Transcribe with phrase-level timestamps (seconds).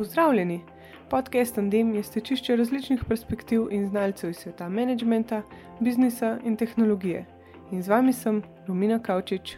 [0.00, 0.60] Pozdravljeni!
[1.10, 5.42] Podcast Andem je stečišče različnih perspektiv in znalcev iz sveta menedžmenta,
[5.80, 7.26] biznisa in tehnologije.
[7.70, 9.56] In z vami sem Romina Kavčič.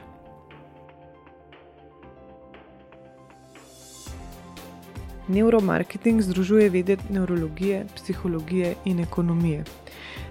[5.29, 9.65] Neuromarketing združuje vede neurologije, psihologije in ekonomije.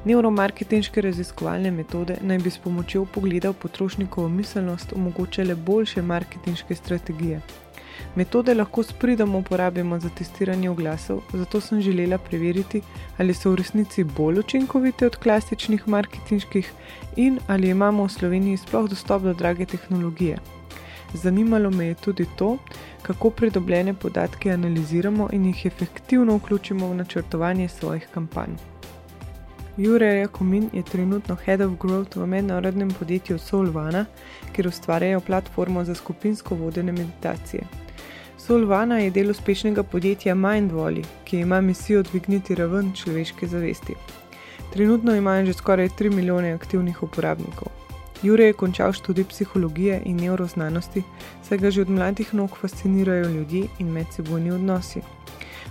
[0.05, 7.41] Neuromarketinške raziskovalne metode naj bi s pomočjo pogleda v potrošnikovo miselnost omogočale boljše marketinške strategije.
[8.15, 12.81] Metode lahko s pridom uporabimo za testiranje oglasov, zato sem želela preveriti,
[13.17, 16.71] ali so v resnici bolj učinkovite od klasičnih marketinških
[17.15, 20.37] in ali imamo v Sloveniji sploh dostop do drage tehnologije.
[21.13, 22.57] Zanimalo me je tudi to,
[23.01, 28.55] kako pridobljene podatke analiziramo in jih efektivno vključimo v načrtovanje svojih kampanj.
[29.77, 34.05] Jurek Jakomin je trenutno Head of Growth v mednarodnem podjetju Solvana,
[34.53, 37.80] kjer ustvarjajo platformo za skupinsko vodene meditacije.
[38.51, 43.95] Solvana je del uspešnega podjetja Mindvoli, ki ima misijo dvigniti raven človeške zavesti.
[44.73, 47.71] Trenutno imajo že skoraj 3 milijone aktivnih uporabnikov.
[48.23, 51.03] Jure je končal študij psihologije in neuroznanosti,
[51.47, 55.01] saj ga že od mladih nog fascinirajo ljudje in medsebojni odnosi.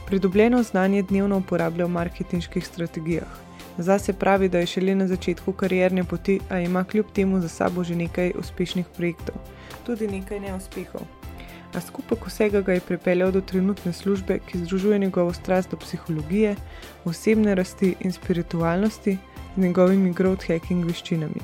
[0.07, 3.29] Pridobljeno znanje dnevno uporablja v marketinških strategijah.
[3.79, 7.85] Zase pravi, da je šele na začetku karierne poti, a ima kljub temu za sabo
[7.85, 9.37] že nekaj uspešnih projektov,
[9.87, 11.20] tudi nekaj neuspehov.
[11.75, 16.57] A skupek vsega ga je pripeljal do trenutne službe, ki združuje njegovo strast do psihologije,
[17.05, 19.19] osebne rasti in spiritualnosti
[19.57, 21.41] z njegovimi growth hacking veščinami.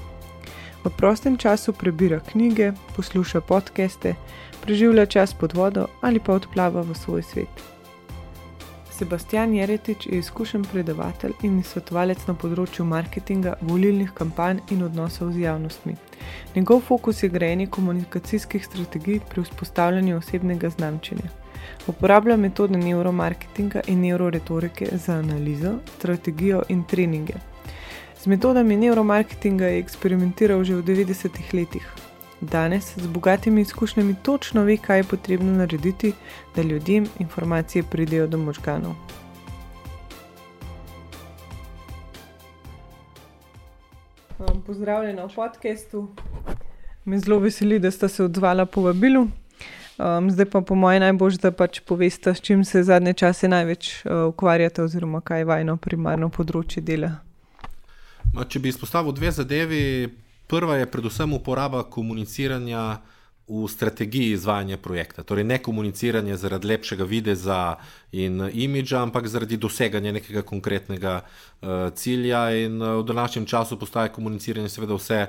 [0.85, 4.15] V prostem času prebira knjige, posluša podkeste,
[4.63, 7.76] preživlja čas pod vodo ali pa odplava v svoj svet.
[8.99, 15.43] Sebastian Jeretič je izkušen predavatelj in svetovalec na področju marketinga, volilnih kampanj in odnosov z
[15.43, 15.93] javnostmi.
[16.55, 21.29] Njegov fokus je grejanje komunikacijskih strategij pri vzpostavljanju osebnega znamčenja.
[21.93, 27.37] Uporablja metode neuromarketinga in neuroretorike za analizo, strategijo in treninge.
[28.17, 31.85] Z metodami neuromarketinga je eksperimentiral že v 90-ih letih,
[32.41, 36.13] Danes z bogatimi izkušnjami točno ve, kaj je potrebno narediti,
[36.57, 38.95] da ljudem informacije pridejo do možganov.
[44.67, 46.09] Pozdravljena v podkastu.
[47.05, 49.29] Me zelo veseli, da ste se odzvala po vabilu.
[49.99, 54.05] Um, zdaj pa po mojem najbolj, da pač poveste, s čim se zadnje čase največ
[54.05, 57.15] uh, ukvarjate, oziroma kaj je vajno primarno področje dela.
[58.35, 59.81] Ma, če bi izpostavil dve zadevi,
[60.47, 63.01] Prva je predvsem uporaba komuniciranja
[63.49, 65.23] v strategiji izvajanja projekta.
[65.23, 67.77] Torej, ne komuniciranje zaradi lepšega videza
[68.13, 72.51] in imidža, ampak zaradi doseganja nekega konkretnega uh, cilja.
[72.51, 75.27] In uh, v današnjem času postaje komuniciranje seveda vse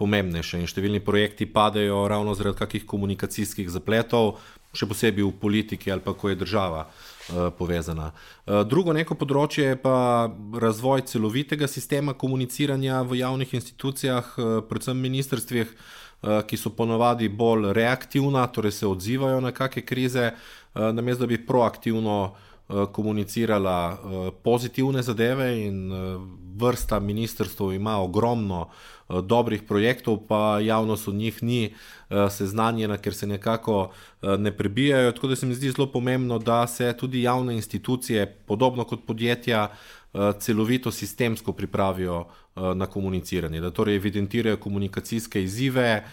[0.00, 4.40] pomembnejše in številni projekti padejo ravno zaradi kakih komunikacijskih zapletov,
[4.72, 6.86] še posebej v politiki ali pa ko je država.
[7.30, 8.10] Eh, povezana.
[8.46, 10.26] Eh, drugo neko področje je pa
[10.58, 15.74] razvoj celovitega sistema komuniciranja v javnih institucijah, eh, predvsem ministrstvih,
[16.20, 20.34] ki so ponovadi bolj reaktivna, torej se odzivajo na kakšne krize,
[20.74, 22.34] namesto da bi proaktivno
[22.92, 23.98] komunicirala
[24.42, 25.92] pozitivne zadeve in
[26.56, 28.68] vrsta ministrstv ima ogromno
[29.10, 33.90] Eh, dobrih projektov, pa javnost od njih ni eh, seznanjena, ker se nekako
[34.22, 35.12] eh, ne prebijajo.
[35.12, 39.68] Tako da se mi zdi zelo pomembno, da se tudi javne institucije, podobno kot podjetja,
[40.38, 42.24] celovito sistemsko pripravijo
[42.74, 46.04] na komuniciranje, da torej evidentirajo komunikacijske izzive.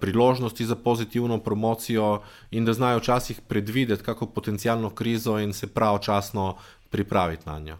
[0.00, 2.20] Priložnosti za pozitivno promocijo,
[2.50, 6.56] in da znajo včasih predvideti kako potencijalno krizo, in se pravočasno
[6.90, 7.76] pripraviti na njo.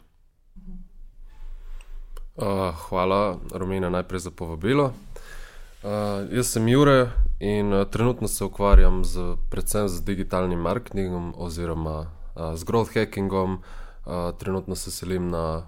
[2.37, 4.85] Uh, hvala, Romina, najprej za povabilo.
[4.85, 5.91] Uh,
[6.33, 7.11] jaz sem Jure
[7.41, 13.63] in uh, trenutno se ukvarjam z, predvsem z digitalnim marketingom oziroma uh, z growth hackingom.
[14.05, 15.67] Uh, trenutno se selim na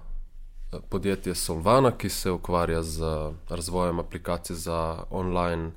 [0.88, 3.02] podjetje Solvana, ki se ukvarja z
[3.48, 5.70] razvojem aplikacij za online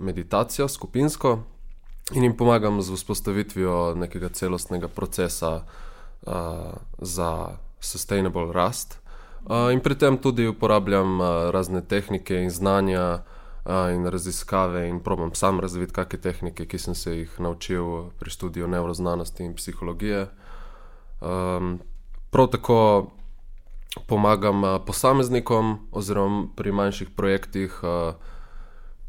[0.00, 1.38] meditacijo skupinsko
[2.14, 6.32] in jim pomagam z vzpostavitvijo nekega celostnega procesa uh,
[6.98, 7.48] za
[7.80, 8.98] sustainable rast
[9.72, 13.22] in pri tem tudi uporabljam uh, razne tehnike in znanja
[13.64, 18.30] uh, in raziskave in probam sam razviti kakšne tehnike, ki sem se jih naučil pri
[18.30, 20.28] študiju neuroznanosti in psihologije.
[21.20, 21.80] Um,
[22.30, 23.10] prav tako
[24.06, 27.80] pomagam uh, posameznikom oziroma pri manjših projektih.
[27.82, 28.14] Uh,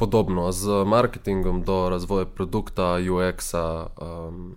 [0.01, 4.55] Podobno z marketingom do razvoja produkta, UX-a, um,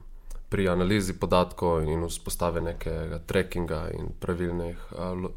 [0.48, 4.78] pri analizi podatkov in vzpostavljanju nekega trackinga in pravilnih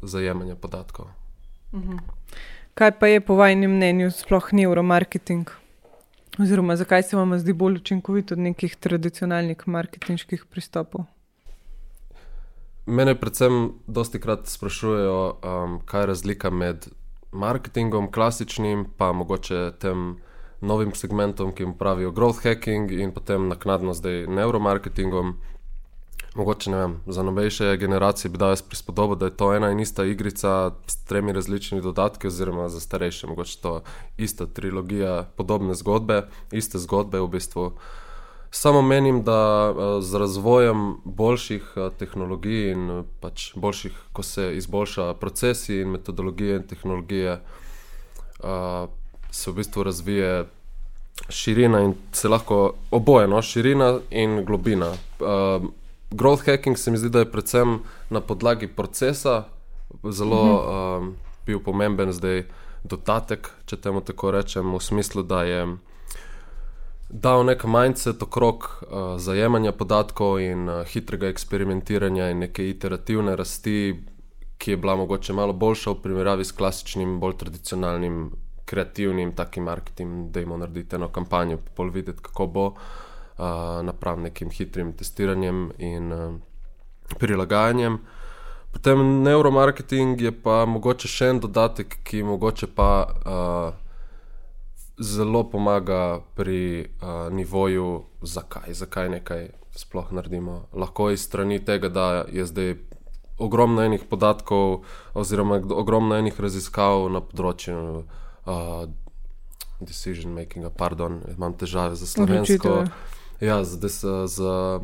[0.02, 1.10] zajemanja podatkov.
[1.74, 1.98] Mhm.
[2.74, 5.50] Kaj pa je po vašem mnenju sploh neuromarketing?
[6.38, 11.04] Oziroma, zakaj se vam zdi bolj učinkovit od nekih tradicionalnih marketinških pristopov?
[12.88, 16.88] mene predvsem dosti krat sprašujejo, um, kaj je razlika med
[17.32, 20.16] marketingom, klasičnim, pa mogoče tem
[20.60, 25.36] novim segmentom, ki jim pravijo growth hacking, in potem naknadno zdaj neuromarketingom.
[26.34, 30.04] Mogoče vem, za novejše generacije bi dal jaz prispodobo, da je to ena in ista
[30.04, 33.82] igrica s tremi različnimi dodatki, oziroma za starejše, mogoče to
[34.16, 37.72] ista trilogija, podobne zgodbe, iste zgodbe v bistvu.
[38.50, 45.88] Samo menim, da z razvojem boljših tehnologij in pač boljših, ko se izboljša procesi in
[45.88, 47.40] metodologije in tehnologije,
[49.30, 50.46] se v bistvu razvije
[51.28, 54.92] širina in se lahko oboje, no, širina in globina.
[56.10, 57.78] Growth hacking se mi zdi, da je predvsem
[58.10, 59.44] na podlagi procesa
[60.10, 60.44] zelo
[61.00, 61.10] mhm.
[61.46, 62.44] bil pomemben zdaj
[62.84, 65.66] dodatek, če temu tako rečem, v smislu, da je
[67.08, 74.04] dal nek mindset okrog uh, zajemanja podatkov in uh, hitrega eksperimentiranja in neke iterativne rasti,
[74.58, 78.30] ki je bila mogoče malo boljša v primerjavi s klasičnim, bolj tradicionalnim,
[78.68, 82.76] kreativnim takim marketingom, da imamo narediti eno kampanjo, pa pol videti, kako bo uh,
[83.82, 86.34] napram nekim hitrim testiranjem in uh,
[87.18, 87.98] prilagajanjem.
[88.72, 92.90] Potem neuromarketing je pa mogoče še en dodatek, ki mogoče pa.
[93.24, 93.84] Uh,
[94.98, 100.66] zelo pomaga pri uh, nivoju, zakaj, zakaj nekaj sploh naredimo.
[100.72, 102.74] Lahko iz strani tega, da je zdaj
[103.38, 104.82] ogromno enih podatkov,
[105.14, 108.88] oziroma ogromno enih raziskav na področju uh,
[109.80, 112.82] decision makinga, pardon, imam težave za slovensko.
[113.40, 114.80] Ja, zdaj se za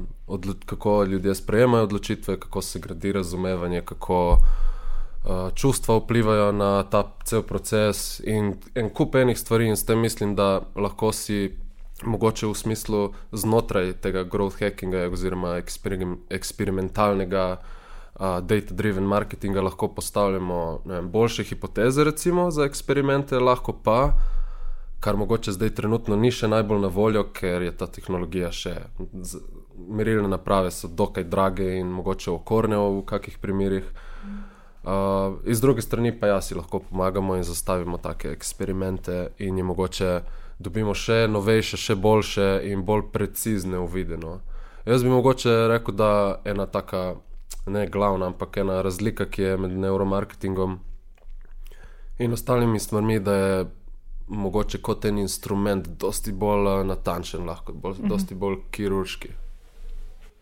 [0.66, 4.64] kako ljudje sprejemajo odločitve, kako se gradi razumevanje, kako uh,
[5.54, 10.34] čustva vplivajo na ta cel proces in en kup enih stvari, in s tem mislim,
[10.36, 11.56] da lahko si
[12.04, 17.46] mogoče v smislu znotraj tega growth hackinga oziroma eksperim, eksperimentalnega.
[17.60, 17.80] Uh,
[18.20, 24.12] Data-driven marketinga lahko postavljamo vem, boljše hipoteze, recimo za eksperimente, lahko pa,
[25.00, 28.74] kar mogoče zdaj trenutno ni še najbolj na voljo, ker je ta tehnologija še,
[29.88, 33.90] merilne naprave so dokaj drage in mogoče okorne v kakih primerih.
[34.84, 39.66] Uh, iz druge strani pa ja, si lahko pomagamo in zastavimo take eksperimente, in jim
[39.66, 40.20] mogoče
[40.58, 44.40] dobimo še novejše, še boljše in bolj precizne uvideno.
[44.84, 46.10] Jaz bi mogoče rekel, da
[46.44, 47.14] je ena taka,
[47.66, 50.76] ne glavna, ampak ena razlika, ki je med neuromarketingom
[52.18, 53.64] in ostalimi stvarmi, da je
[54.28, 58.12] mogoče kot en instrument, dosti bolj natančen, lahko bolj, mhm.
[58.12, 59.32] dosti bolj kirurški.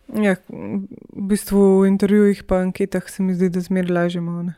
[0.09, 4.53] Ja, v bistvu v intervjujih in anketah se mi zdi, da zmeraj lažemo.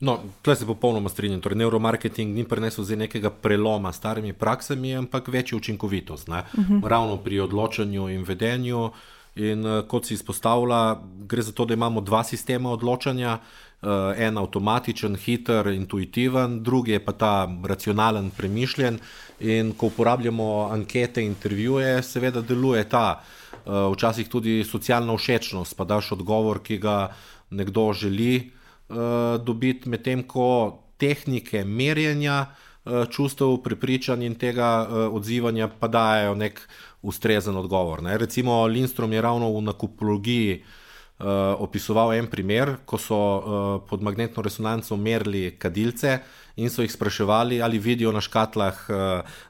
[0.00, 1.40] No, tukaj se popolnoma strinjam.
[1.40, 6.28] Torej, neuromarketing ni prinesel nekega preloma s starimi praksami, ampak večjo učinkovitost.
[6.28, 6.74] Uh mhm.
[6.74, 6.88] -huh.
[6.88, 8.90] Ravno pri odločanju in vedenju.
[9.36, 10.96] In uh, kot si izpostavlja,
[11.28, 13.38] gre za to, da imamo dva sistema odločanja.
[13.82, 18.98] Uh, en avtomatičen, hiter, intuitiven, drugi je pa ta racionalen, premišljen.
[19.40, 23.35] In ko uporabljamo ankete, intervjuje, seveda deluje ta uh,
[23.66, 27.10] včasih tudi socialna všečnost, pa daš odgovor, ki ga
[27.50, 28.50] nekdo želi
[28.88, 28.96] uh,
[29.42, 36.60] dobiti, medtem ko tehnike merjenja uh, čustev, prepričanj in tega uh, odzivanja pa dajo nek
[37.02, 38.02] ustrezen odgovor.
[38.02, 38.18] Ne.
[38.18, 41.26] Recimo, Lindstrom je ravno v nakupologiji uh,
[41.58, 43.42] opisoval en primer, ko so uh,
[43.88, 46.18] pod magnetno resonanco merili kadilce
[46.56, 48.96] in so jih spraševali, ali vidijo na škatlah uh,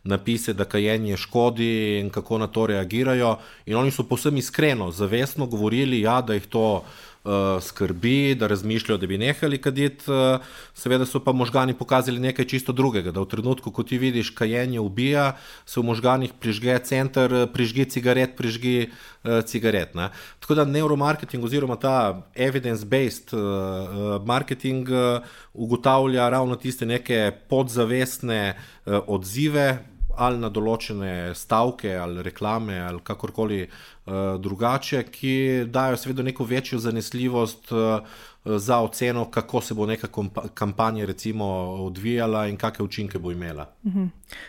[0.05, 3.37] napise, da kajenje škodi in kako na to reagirajo.
[3.67, 6.85] In oni so povsem iskreno, zavestno govorili, ja, da jih to
[7.27, 10.11] uh, skrbi, da razmišljajo, da bi nehali kaditi.
[10.11, 14.31] Uh, seveda so pa možgani pokazali nekaj čisto drugega, da v trenutku, ko ti vidiš,
[14.31, 15.33] kajenje ubija,
[15.67, 19.95] se v možganih prižge center, prižgi cigaret, prižgi uh, cigaret.
[19.95, 20.11] Ne?
[20.41, 29.01] Tako da neuromarketing oziroma ta evidence-based uh, marketing uh, ugotavlja ravno tiste neke podzavestne uh,
[29.07, 35.35] odzive ali na določene stavke, ali reklame, ali kakorkoli uh, drugače, ki
[35.73, 38.01] dajo seveda neko večjo zanesljivost uh,
[38.45, 40.09] za oceno, kako se bo neka
[40.55, 41.47] kampanja recimo
[41.87, 43.67] odvijala in kakšne učinke bo imela.
[43.87, 44.07] Mhm.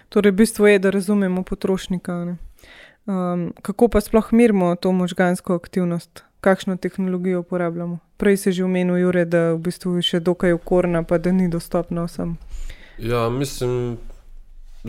[0.10, 2.36] Torej, bistvo je, da razumemo potrošnika.
[3.08, 6.24] Um, kako pa sploh mirimo to možgansko aktivnost?
[6.42, 8.00] Kakšno tehnologijo uporabljamo?
[8.18, 11.50] Prej se že omenil, Jure, da v bistvu je še dokaj okorna, pa da ni
[11.50, 12.38] dostopna vsem.
[12.98, 13.98] Ja, mislim,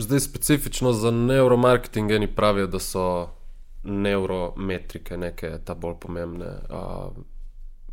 [0.01, 3.29] Zdaj, specifično za neuromarketing, eni pravijo, da so
[3.83, 6.45] neurometrike neke ta bolj pomembne.
[6.45, 7.13] Uh,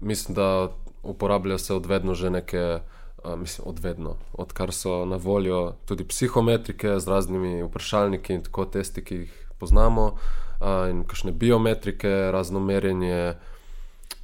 [0.00, 0.68] mislim, da
[1.02, 2.78] uporabljajo se odvedno že neke,
[3.24, 9.04] uh, mislim, odvedno, odkar so na voljo tudi psihometrike z raznimi vprašalniki in tako testi,
[9.04, 13.34] ki jih poznamo, uh, in kakšne biometrike, razno merjenje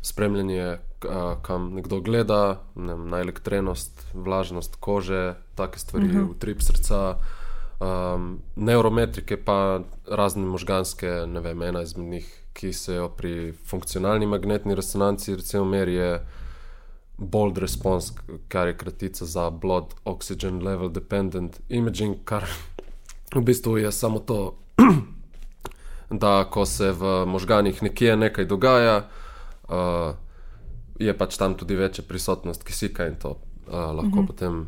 [0.02, 0.78] spremljanje,
[1.42, 6.30] kam nekdo gleda, ne na elektrenost, vlažnost kože, take stvari, uh -huh.
[6.30, 7.16] utrip srca.
[7.82, 14.26] Um, neurometrike, pa razne možganske, ne vem, ena izmed njih, ki se jo pri funkcionalni
[14.26, 16.10] magnetni resonanci, recimo, meri je
[17.18, 18.12] bold response,
[18.48, 22.46] kar je kratica za blood oxygen level dependent imaging, kar
[23.34, 24.54] v bistvu je samo to,
[26.22, 29.08] da ko se v možganjih nekje nekaj dogaja,
[29.68, 30.14] uh,
[30.98, 33.30] je pač tam tudi večja prisotnost kisika in to
[33.66, 34.18] uh, lahko mhm.
[34.18, 34.26] -huh.
[34.26, 34.66] potem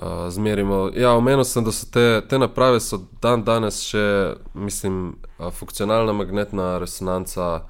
[0.00, 0.90] uh, zmerimo.
[0.96, 6.12] Ja, omenil sem, da so te, te naprave so dan danes še, mislim, uh, funkcionalna
[6.12, 7.60] magnetna resonanca.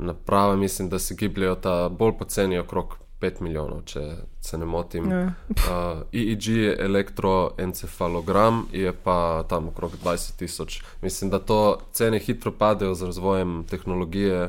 [0.00, 4.00] Naprave, mislim, da se gibljajo ta bolj poceni okrog 5 milijonov, če
[4.40, 5.10] se ne motim.
[5.12, 5.32] Ja.
[5.50, 10.80] Uh, EEG je elektroencefalogram, je pa tam okrog 20 tisoč.
[11.02, 14.48] Mislim, da to cene hitro padejo z razvojem tehnologije,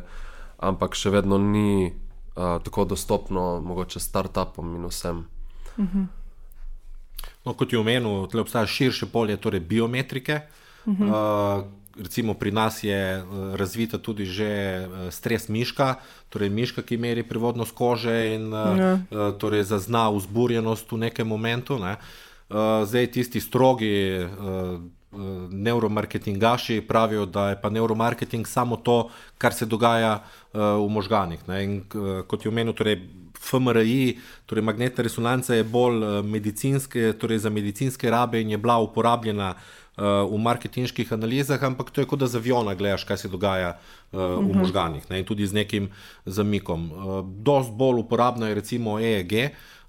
[0.58, 5.26] ampak še vedno ni uh, tako dostopno, mogoče start-upom in vsem.
[5.76, 6.00] Uh mhm.
[6.00, 6.21] -huh.
[7.46, 10.42] No, kot je omenil, tukaj obstaja širše polje, torej biometrike.
[10.86, 11.60] Uh -huh.
[11.60, 11.66] uh,
[11.98, 15.96] recimo pri nas je uh, razvita tudi že uh, stres miška,
[16.30, 18.94] torej miška, ki meri prevodnost kože in uh, ja.
[18.94, 21.80] uh, torej zazna vzburjenost v nekem momentu.
[21.80, 21.98] Ne.
[22.50, 24.26] Uh, zdaj tisti strogi.
[24.40, 24.82] Uh,
[25.52, 31.40] Neuromarketingaši pravijo, da je pa neuromarketing samo to, kar se dogaja uh, v možganjih.
[32.28, 32.96] Kot je omenil, torej
[33.42, 39.56] FMRI, torej magnetna resonanca je bolj medicinske, torej za medicinske rabe in je bila uporabljena
[39.56, 43.78] uh, v marketinških analizah, ampak to je kot da z aviona gledaš, kaj se dogaja
[43.78, 44.38] uh, uh -huh.
[44.38, 44.60] v mhm.
[44.60, 45.90] možganjih ne, in tudi z nekim
[46.26, 46.92] zamikom.
[46.92, 49.34] Uh, dost bolj uporabna je recimo EEG,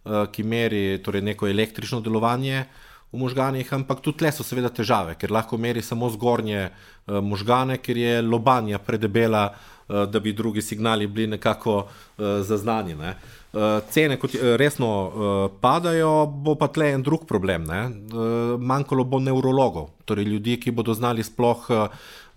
[0.04, 2.64] uh, ki meri torej, neko električno delovanje.
[3.12, 7.76] V možganjih, ampak tudi tle so seveda težave, ker lahko meri samo zgornje uh, možgane,
[7.76, 9.71] ker je lobanja predebela, uh,
[10.08, 12.94] da bi drugi signali bili nekako uh, zaznani.
[12.94, 13.10] Ne.
[13.10, 17.68] Uh, uh, cene kot, uh, resno uh, padajo, bo pa tle en drug problem.
[17.68, 21.86] Uh, manjkalo bo nevrologov, torej ljudi, ki bodo znali sploh uh,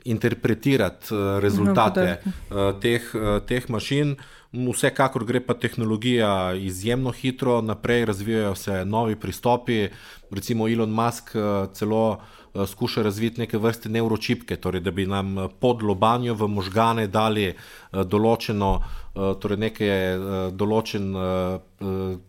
[0.06, 4.16] interpretirati uh, rezultate uh, teh, uh, teh mašin.
[4.56, 9.90] Vsekakor gre pa tehnologija izjemno hitro naprej, razvijajo se novi pristopi.
[10.32, 11.34] Recimo Elon Musk
[11.74, 12.22] celo
[12.56, 17.50] skuša razviti neke vrste neuročipke, torej da bi nam pod lobanjo v možgane dali
[17.92, 18.80] določeno
[19.16, 21.86] Eh, torej nekaj eh, določen, eh,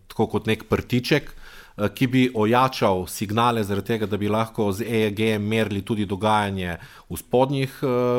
[0.07, 1.33] tako kot nek prtiček,
[1.77, 6.79] ki bi ojačal signale, zaradi tega, da bi lahko z EEG merili tudi dogajanje
[7.09, 7.75] v spodnjih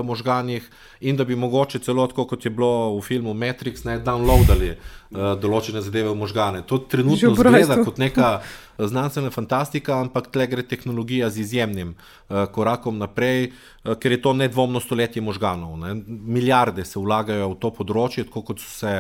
[0.07, 0.69] možganjih,
[1.00, 4.77] in da bi mogoče celo, kot je bilo v filmu Matrix, ne downloadali
[5.11, 6.62] določene zadeve v možgane.
[6.69, 8.38] To trenutno zgleda kot neka
[8.79, 14.33] znanstvena fantastika, ampak tle gre tehnologija z izjemnim uh, korakom naprej, uh, ker je to
[14.37, 15.75] nedvomno stoletje možganov.
[15.81, 15.97] Ne.
[16.07, 18.95] Milijarde se vlagajo v to področje, tako kot so se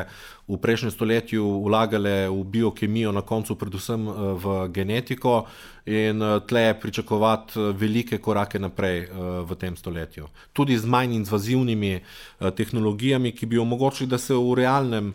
[0.48, 5.46] v prejšnjem stoletju vlagale v biokemijo, na koncu predvsem uh, v genetiko.
[5.88, 9.06] In tle je pričakovati velike korake naprej
[9.48, 10.26] v tem stoletju.
[10.52, 12.02] Tudi z manj invazivnimi
[12.38, 15.14] tehnologijami, ki bi omogočili, da se v realnem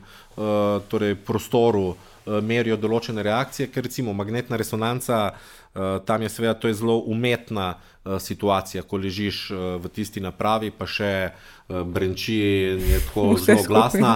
[0.90, 5.34] torej prostoru Eh, merijo določene reakcije, ker recimo magnetna resonanca,
[5.76, 10.72] eh, tam je seveda to je zelo umetna eh, situacija, ko ležiš v tisti napravi,
[10.76, 11.32] pa še
[11.68, 12.36] brenči
[12.74, 14.14] in je tako Vse zelo glasna.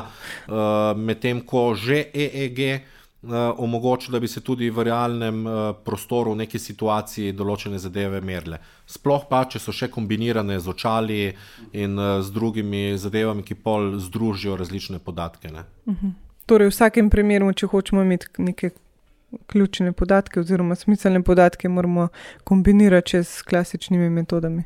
[0.96, 2.60] Medtem ko že EEG
[3.58, 5.46] omogoča, da bi se tudi v realnem
[5.84, 8.60] prostoru v neki situaciji določene zadeve merile.
[8.86, 11.22] Sploh pa, če so še kombinirane z očali
[11.74, 15.50] in z drugimi zadevami, ki pol združijo različne podatke.
[15.50, 15.98] Uh mhm.
[16.04, 16.14] -huh.
[16.48, 18.70] Torej, v vsakem primeru, če hočemo imeti neke
[19.48, 22.08] ključne podatke, oziroma smiselne podatke, moramo
[22.44, 24.64] kombinirati s klasičnimi metodami.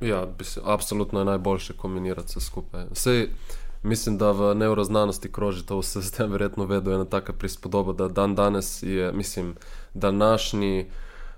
[0.00, 2.84] Ja, mislim, absolutno je najboljše kombinirati vse skupaj.
[2.92, 3.28] Sej,
[3.82, 8.34] mislim, da v neuroznanosti kroži to vse, zdaj verjetno vedo ena taka prispodoba, da dan
[8.34, 9.54] danes je, mislim,
[9.94, 10.86] današnji.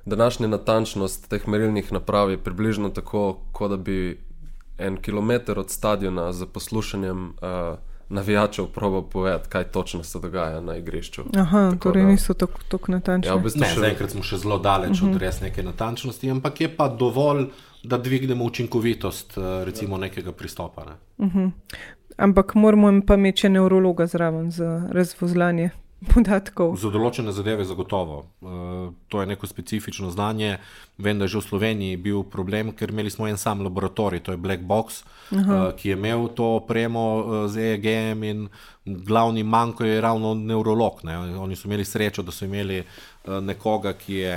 [0.06, 4.20] Današnja natančnost teh merilnih naprav je približno tako, kot da bi
[4.78, 10.76] en kilometr od stadiona za poslušanjem uh, navijačev probo povedati, kaj točno se dogaja na
[10.76, 11.22] igrišču.
[11.36, 13.30] Aha, tako torej da, niso tako, tako natančni.
[13.30, 13.80] Ja, v bistvu še...
[13.80, 15.04] Zaenkrat smo še zelo daleč uh -huh.
[15.04, 15.18] od mhm.
[15.18, 17.46] res neke natančnosti, ampak je pa dovolj,
[17.84, 20.84] da dvignemo učinkovitost eh, recimo, nekega pristopa.
[20.84, 20.92] Ne?
[21.26, 21.50] Uh -huh.
[22.16, 25.70] Ampak moramo pa imeti še neurologa zraven za razvozlanje
[26.04, 26.76] podatkov.
[26.80, 28.24] Za določene zadeve zagotovo.
[28.40, 30.58] Uh, to je neko specifično znanje.
[30.98, 34.34] Vem, da je že v Sloveniji bil problem, ker imeli smo en sam laboratorij, to
[34.34, 38.46] je Black Box, uh, ki je imel to opremo uh, z EEG-jem in
[38.84, 41.00] glavni manjko je ravno neurolog.
[41.08, 41.18] Ne.
[41.40, 42.82] Oni so imeli srečo, da so imeli
[43.24, 44.36] nekoga, ki je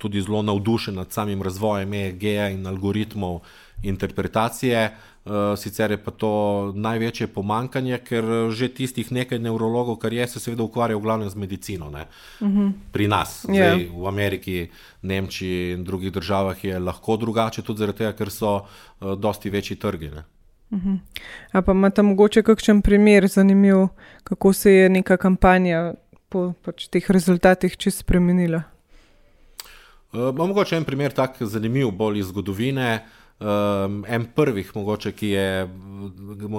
[0.00, 3.42] tudi zelo navdušen nad samim razvojem EEG-ja in algoritmov
[3.82, 4.96] interpretacije.
[5.24, 8.24] Uh, sicer je pa to največje pomankanje, ker
[8.56, 11.92] že tistih nekaj nevrologov, kar je, se seveda ukvarja v glavnem z medicino.
[11.92, 12.72] Uh -huh.
[12.92, 13.76] Pri nas, yeah.
[13.76, 14.70] Zdaj, v Ameriki,
[15.02, 19.76] Nemčiji in drugih državah je lahko drugače, tudi zaradi tega, ker so uh, dosti večji
[19.76, 20.08] trgi.
[20.08, 20.98] Uh -huh.
[21.52, 23.88] A pa imate mogoče kakšen primer zanimiv,
[24.24, 25.94] kako se je neka kampanja
[26.28, 28.62] po pač, teh rezultatih čisto spremenila?
[30.12, 32.94] Uh, mogoče en primer tak zanimiv, bolj iz zgodovine.
[32.94, 35.44] Uh, Um, en prvih, mogoče, ki je,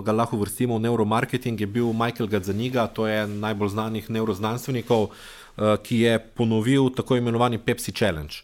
[0.01, 5.11] ga lahko vrstimo v neuromarketing, je bil Michael Gadzaniga, to je en najbolj znanih neuroznanstvenikov,
[5.11, 8.41] uh, ki je ponovil tako imenovani Pepsi Challenge.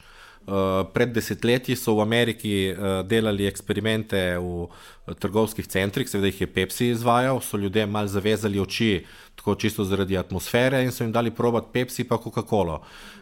[0.47, 6.45] Uh, pred desetletji so v Ameriki uh, delali eksperimente v uh, trgovskih centrih, seveda jih
[6.45, 9.01] je Pepsi izvajal, so ljudem mal zavezali oči,
[9.37, 12.79] tako čisto zaradi atmosfere, in so jim dali probati Pepsi pa Coca-Cola.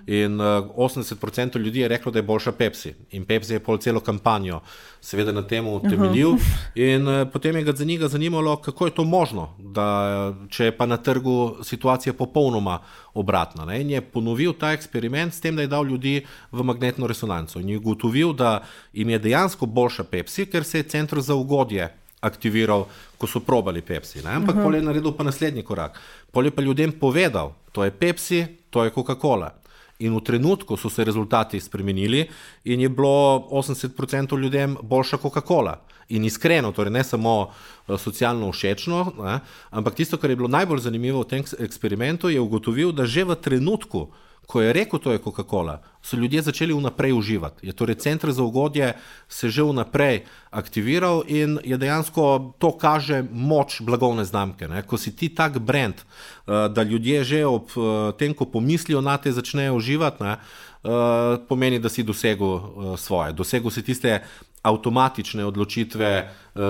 [0.08, 0.46] In uh,
[0.78, 2.94] 80% ljudi je reklo, da je boljša Pepsi.
[3.12, 4.60] In Pepsi je pol celo kampanjo,
[5.02, 6.38] seveda na tem utemeljil.
[6.76, 10.78] In uh, potem je ga za njega zanimalo, kako je to možno, da če je
[10.78, 12.80] pa na trgu situacija popolnoma
[13.14, 13.66] obratna.
[13.66, 13.82] Ne?
[13.82, 17.60] In je ponovil ta eksperiment s tem, da je dal ljudi v magnetno resonanco.
[17.60, 18.62] In je ugotovil, da
[18.94, 21.92] jim je dejansko boljša Pepsi, ker se je center za ugodje
[22.26, 24.22] aktiviral, ko so probali Pepsi.
[24.24, 24.32] Ne?
[24.36, 24.64] Ampak uh -huh.
[24.64, 26.00] pol je naredil pa naslednji korak.
[26.32, 29.52] Pol je pa ljudem povedal, to je Pepsi, to je Coca-Cola.
[30.00, 32.28] In v trenutku so se rezultati spremenili,
[32.64, 35.76] in je bilo 80% ljudem boljša Coca-Cola.
[36.10, 37.50] In iskreno, torej ne samo
[37.88, 39.40] eh, socialno všečno, ne?
[39.70, 43.36] ampak tisto, kar je bilo najbolj zanimivo v tem eksperimentu, je ugotovil, da že v
[43.36, 44.12] trenutku,
[44.46, 47.68] ko je rekel, to je Coca-Cola, so ljudje začeli vnaprej uživati.
[47.68, 48.94] Je torej center za ugodje
[49.30, 54.68] se že vnaprej aktiviral in je dejansko to kaže moč blagovne znamke.
[54.68, 54.82] Ne?
[54.82, 59.18] Ko si ti tak brand, eh, da ljudje že ob eh, tem, ko pomislijo na
[59.18, 60.38] te, začnejo uživati, ne?
[60.86, 62.60] Eh, pomeni, da si dosegel
[62.98, 63.34] svoje.
[63.34, 64.22] Dosegel si tiste
[64.66, 66.10] avtomatične odločitve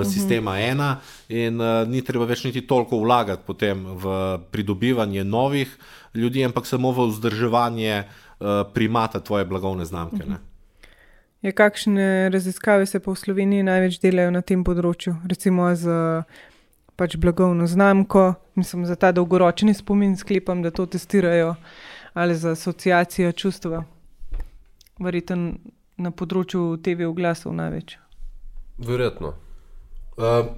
[0.04, 0.98] sistema ena
[1.30, 4.16] in ni treba več niti toliko vlagati potem v
[4.52, 5.72] pridobivanje novih
[6.16, 10.24] ljudi, ampak samo v vzdrževanje uh, primata tvoje blagovne znamke.
[10.24, 10.38] Uh -huh.
[11.42, 15.90] je, kakšne raziskave se pa v Sloveniji največ delajo na tem področju, recimo z
[16.96, 21.56] pač blagovno znamko, mislim za ta dolgoročni spomin, sklepam, da to testirajo
[22.14, 23.84] ali za asociacijo čustva.
[25.00, 25.54] Verjetno
[25.98, 27.98] na področju TV oglasov največ.
[28.78, 29.34] Verjetno.
[30.16, 30.52] Uh,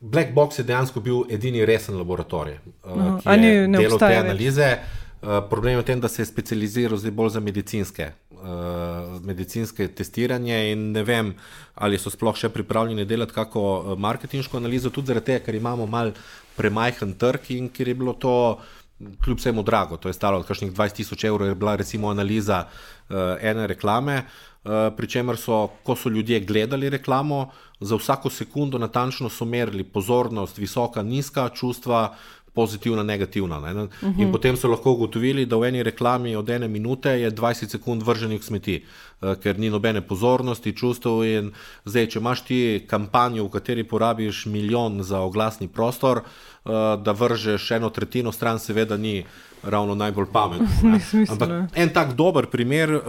[0.00, 4.70] Black Box je dejansko bil edini resen laboratorij, uh, ki je delal te analize.
[5.18, 8.06] Uh, problem je v tem, da se je specializiral zdaj bolj za medicinske,
[8.38, 11.32] uh, medicinske testiranje in ne vem,
[11.74, 16.12] ali so sploh še pripravljeni delati kako marketinško analizo, tudi zaradi tega, ker imamo mal
[16.56, 18.36] premajhen trg in ker je bilo to
[19.24, 19.98] kljub vsemu drago.
[19.98, 24.22] To je stalo od kakšnih 20 tisoč evrov, je bila recimo analiza uh, ene reklame.
[24.22, 24.47] Uh,
[24.96, 31.02] Pričemer so, ko so ljudje gledali reklamo, za vsako sekundo natančno so merili pozornost, visoka,
[31.02, 32.16] nizka čustva,
[32.58, 33.60] pozitivna, negativna.
[33.60, 33.72] Ne?
[33.72, 34.18] Uh -huh.
[34.18, 34.32] In mhm.
[34.32, 38.44] potem so lahko ugotovili, da v eni reklami od ene minute je 20 sekund vrženih
[38.44, 38.84] smeti,
[39.20, 41.12] uh, ker ni nobene pozornosti, čustev.
[41.84, 46.72] Zdaj, če imaš ti kampanjo, v kateri porabiš milijon za oglasni prostor, uh,
[47.04, 49.24] da vržeš eno tretjino stran, seveda ni
[49.62, 50.66] ravno najbolj pametno.
[51.32, 53.02] Ampak en tak dober primer, uh,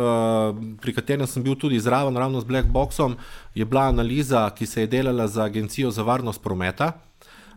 [0.82, 3.16] pri katerem sem bil tudi zraven, ravno z Black Boxom,
[3.56, 6.92] je bila analiza, ki se je delala za Agencijo za varnost prometa.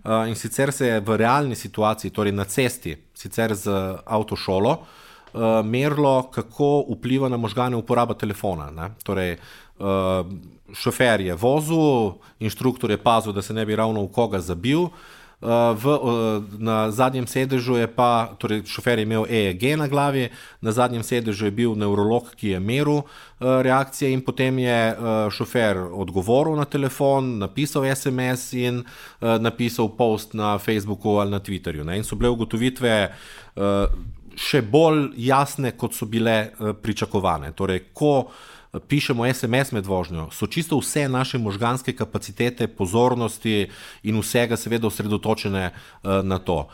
[0.04, 3.70] Uh, in sicer se je v realni situaciji, torej na cesti, sicer z
[4.06, 8.90] avtošolo, uh, merilo, kako vpliva na možgane uporaba telefona.
[9.04, 9.36] Torej,
[9.78, 10.26] uh,
[10.74, 14.88] šofer je vozil, inštruktor je pazil, da se ne bi ravno v koga zabil.
[14.88, 15.98] Eh, v, eh,
[16.58, 20.28] na zadnjem sedežu je pa, torej šofer je imel EEG na glavi,
[20.62, 24.94] na zadnjem sedežu je bil nevrolog, ki je meril eh, reakcije, in potem je
[25.30, 28.84] šofer odgovoril na telefon, napisal SMS in
[29.20, 31.84] napisal post na Facebooku ali na Twitterju.
[31.84, 31.98] Ne?
[31.98, 32.94] In so bile ugotovitve.
[34.32, 36.52] Še bolj jasne, kot so bile
[36.82, 37.52] pričakovane.
[37.52, 43.68] Torej, ko uh, pišemo SMS med vožnjo, so čisto vse naše možganske kapacitete, pozornosti
[44.02, 46.68] in vsega, seveda, osredotočene uh, na to.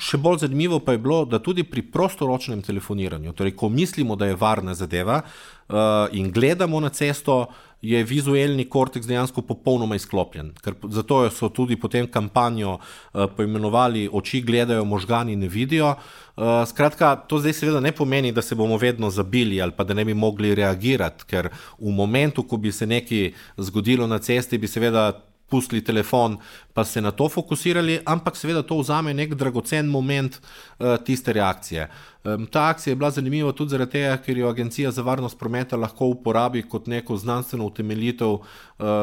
[0.00, 4.30] Še bolj zanimivo pa je bilo, da tudi pri prostoročnem telefoniranju, torej ko mislimo, da
[4.30, 7.46] je varna zadeva uh, in gledamo na cesto,
[7.82, 10.52] je vizualni korteks dejansko popolnoma izklopljen.
[10.62, 15.96] Ker zato so tudi potem kampanjo uh, poimenovali oči gledajo, možgani ne vidijo.
[16.36, 19.94] Uh, skratka, to zdaj seveda ne pomeni, da se bomo vedno zabili ali pa da
[19.94, 24.70] ne bi mogli reagirati, ker v momentu, ko bi se nekaj zgodilo na cesti, bi
[24.70, 25.10] seveda
[25.52, 26.38] pustili telefon,
[26.72, 31.88] pa se na to fokusirali, ampak seveda to vzame nek dragocen moment uh, tiste reakcije.
[32.24, 35.76] Um, ta akcija je bila zanimiva tudi zaradi tega, ker jo Agencija za varnost prometa
[35.76, 38.44] lahko uporabi kot neko znanstveno utemeljitev uh,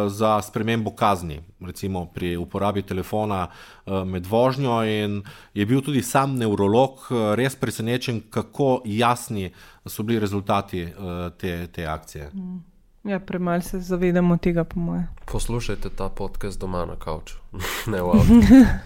[0.08, 4.80] za spremembo kazni, recimo pri uporabi telefona uh, med vožnjo.
[4.88, 5.22] In
[5.54, 9.52] je bil tudi sam nevrolog uh, res presenečen, kako jasni
[9.86, 12.32] so bili rezultati uh, te, te akcije.
[12.34, 12.69] Mm.
[13.04, 15.08] Ja, premalo se zavedamo tega, po mojem.
[15.26, 17.36] Poslušajte ta podcast doma na kavču,
[17.92, 18.34] ne v avtu.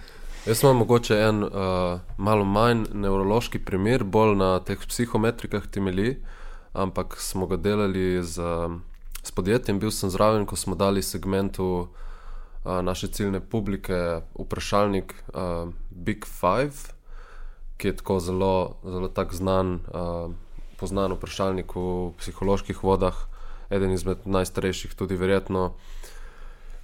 [0.47, 1.49] Jaz imam mogoče en uh,
[2.17, 6.17] malo manj nevrološki primer, bolj na teh psihometrikah temelji,
[6.73, 8.43] ampak smo ga delali z,
[9.23, 9.80] z podjetjem.
[9.80, 16.93] Bil sem zraven, ko smo dali segmentu uh, naše ciljne publike vprašalnik uh, Big Five,
[17.78, 20.30] ki je tako zelo, zelo tak znan, uh,
[20.78, 23.32] poznan vprašalnik v psiholoških vodah
[23.73, 25.73] eden izmed najstarejših, tudi verjetno.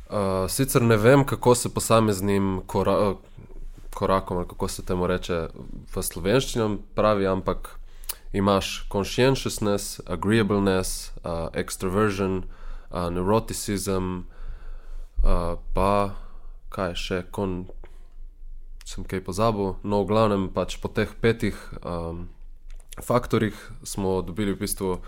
[0.10, 3.14] Uh, sicer ne vem, kako se posameznim kora
[3.94, 5.48] korakom, ali kako se temu reče
[5.96, 7.80] v slovenščini, pravi, ampak
[8.34, 12.44] imaš conscientiousness, agreeableness, uh, extroversion,
[12.92, 14.22] uh, neuroticism,
[15.24, 16.16] uh, pa
[16.70, 17.66] kaj še, kon,
[18.86, 19.76] sem kaj pozabil.
[19.84, 22.30] No, v glavnem, pač po teh petih um,
[23.02, 25.00] faktorjih smo dobili v bistvu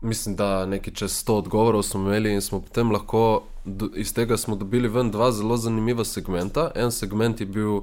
[0.00, 3.42] mislim, da nekaj čez 100 odgovorov smo imeli in smo potem lahko
[3.94, 6.70] iz tega dobili ven dva zelo zanimiva segmenta.
[6.74, 7.80] En segment je bil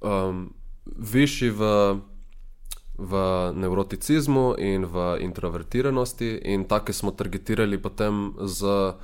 [0.00, 0.54] um,
[0.96, 1.60] višji v,
[2.98, 3.12] v
[3.54, 8.94] nevroticizmu in v introvertiranosti, in take smo targetirali potem z uh,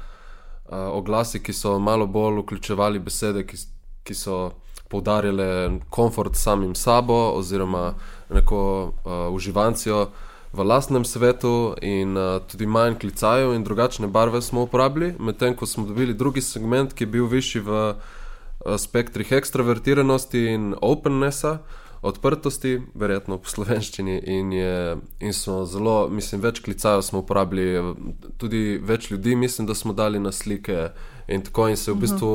[0.72, 3.56] oglasi, ki so malo bolj vključevali besede, ki,
[4.04, 4.50] ki so.
[4.92, 7.94] Poudarjale komfort samim sabo, oziroma
[8.28, 10.10] neko uh, uživancijo,
[10.52, 15.66] v lastnem svetu in uh, tudi manj klicajev in drugačne barve smo uporabili, medtem ko
[15.66, 21.58] smo dobili drugi segment, ki je bil višji v uh, spektrih ekstravertiranosti in opennessa,
[22.02, 24.18] odprtosti, verjetno po slovenščini.
[24.26, 27.94] In, je, in so zelo, mislim, več klicajev smo uporabili,
[28.36, 30.90] tudi več ljudi, mislim, da smo dali na slike
[31.28, 32.32] in tako in se v bistvu.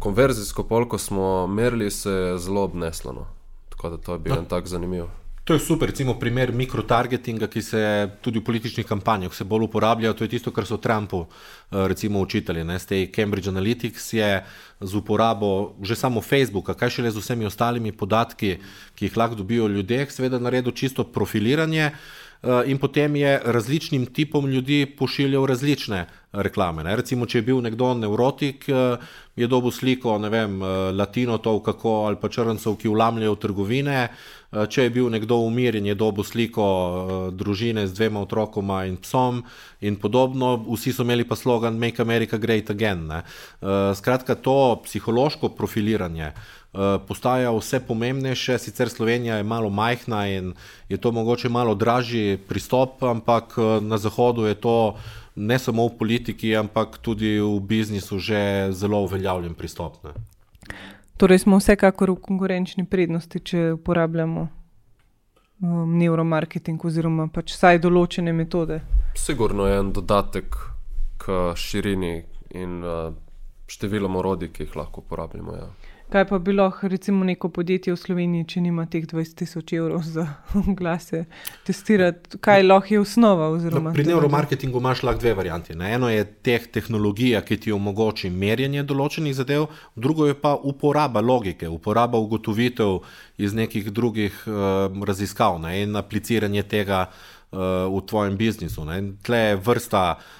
[0.00, 3.12] Konverzijsko polko smo merili, se je zelo obneslo.
[3.12, 3.26] No.
[3.68, 4.48] Tako da to je bilo no.
[4.48, 5.10] tako zanimivo.
[5.50, 7.80] To je super, recimo primer mikrotargetinga, ki se
[8.22, 10.12] tudi v političnih kampanjah vse bolj uporablja.
[10.14, 12.62] To je tisto, kar so Trumpu eh, recimo učitali.
[12.64, 12.78] Ne?
[12.78, 14.28] Stej Cambridge Analytics je
[14.80, 18.60] z uporabo že samo Facebooka, kaj šele z vsemi ostalimi podatki,
[18.94, 21.90] ki jih lahko dobijo ljudje, seveda naredil čisto profiliranje.
[21.90, 26.84] Eh, in potem je različnim tipom ljudi pošiljal različne reklame.
[26.84, 26.96] Ne.
[26.96, 28.96] Recimo, če je bil nekdo neurotik, eh,
[29.36, 34.08] je dobil sliko, ne vem, eh, latinotov kako, ali pa črncev, ki vlamljajo v trgovine.
[34.50, 39.44] Če je bil nekdo umirjen, je dobil sliko družine z dvema otrokoma in psom
[39.80, 40.56] in podobno.
[40.66, 43.06] Vsi so imeli pa slogan Make America Great Again.
[43.06, 43.22] Ne.
[43.94, 46.32] Skratka, to psihološko profiliranje.
[46.70, 50.52] Eh, postaja vse pomembnejše, sicer Slovenija je malo majhna in
[50.88, 54.94] je to mogoče malo dražji pristop, ampak eh, na Zahodu je to
[55.36, 60.02] ne samo v politiki, ampak tudi v biznisu že zelo uveljavljen pristop.
[60.04, 60.14] Ne.
[61.16, 64.48] Torej smo vsekakor v konkurenčni prednosti, če uporabljamo
[65.60, 68.80] um, neuromarketing oziroma pač vsaj določene metode.
[69.14, 70.56] Sigurno je en dodatek
[71.20, 72.14] k širini
[72.56, 73.12] in uh,
[73.70, 75.56] številom orodij, ki jih lahko uporabljamo.
[75.58, 75.68] Ja.
[76.10, 80.02] Kaj pa bi lahko, recimo, neko podjetje v Sloveniji, če nima teh 20 tisoč evrov
[80.02, 80.24] za
[80.78, 81.20] glase,
[81.66, 83.50] testirati, kaj lahko je osnova?
[83.70, 85.76] No, pri neuromarketingu imaš lahko dve varianti.
[85.78, 91.22] Na eno je teh tehnologija, ki ti omogoči merjenje določenih zadev, drugo je pa uporaba
[91.22, 92.98] logike, uporaba ugotovitev
[93.38, 98.88] iz nekih drugih uh, raziskav ne, in apliciranje tega uh, v tvojem biznisu.
[98.90, 99.02] Ne.
[99.22, 100.04] Tle je vrsta.
[100.18, 100.39] Uh,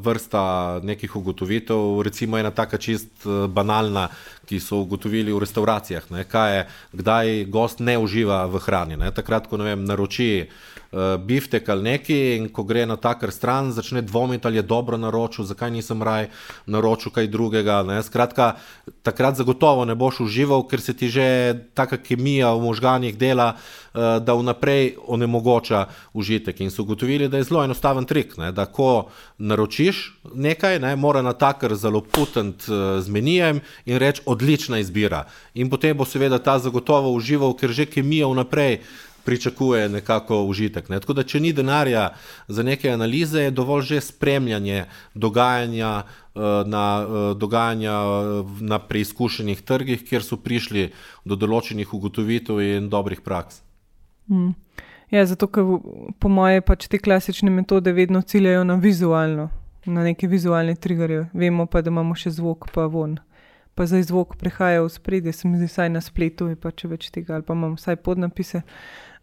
[0.00, 4.08] vrsta nekih ugotovitev, recimo ena taka čist uh, banalna,
[4.48, 8.96] ki so ugotovili v restauracijah, ne, je, kdaj gost ne uživa v hrani.
[8.96, 9.12] Ne.
[9.14, 10.48] Takrat, ko vem, naroči
[10.92, 14.96] uh, biftek ali nekaj, in ko gre na takr stran, začne dvomiti, ali je dobro
[14.96, 16.28] naročil, zakaj nisem raj
[16.66, 17.82] naročil kaj drugega.
[17.82, 18.02] Ne.
[18.02, 18.54] Skratka,
[19.02, 24.18] takrat zagotovo ne boš užival, ker se ti že taka kemija v možganjih dela, uh,
[24.22, 26.60] da vnaprej onemogoča užitek.
[26.60, 31.22] In so ugotovili, da je zelo enostaven trik, ne, da ko naročiš nekaj, ne, mora
[31.22, 35.24] na takr zelo putent uh, z menijem in reči, odlična izbira.
[35.54, 38.80] In potem bo seveda ta zagotovo užival, ker že kemija vnaprej
[39.24, 40.88] pričakuje nekako užitek.
[40.88, 41.00] Ne.
[41.00, 42.08] Tako da, če ni denarja
[42.48, 49.62] za neke analize, je dovolj že spremljanje dogajanja eh, na, eh, dogajanja eh, na preizkušenih
[49.62, 50.90] trgih, kjer so prišli
[51.24, 53.62] do določenih ugotovitev in dobrih praks.
[54.28, 54.54] Mm.
[55.10, 55.66] Ja, zato, ker
[56.22, 59.50] po moje pač te klasične metode vedno ciljajo na vizualno
[59.84, 61.26] na neke vizualne triggerje.
[61.32, 63.18] Vemo pa, da imamo še zvok, pa von.
[63.74, 66.90] Pa zdaj zvok prehaja v spredje, se mi zdi, vsaj na spletu je pa če
[66.90, 68.62] več tega, ali pa imam vsaj podnapise.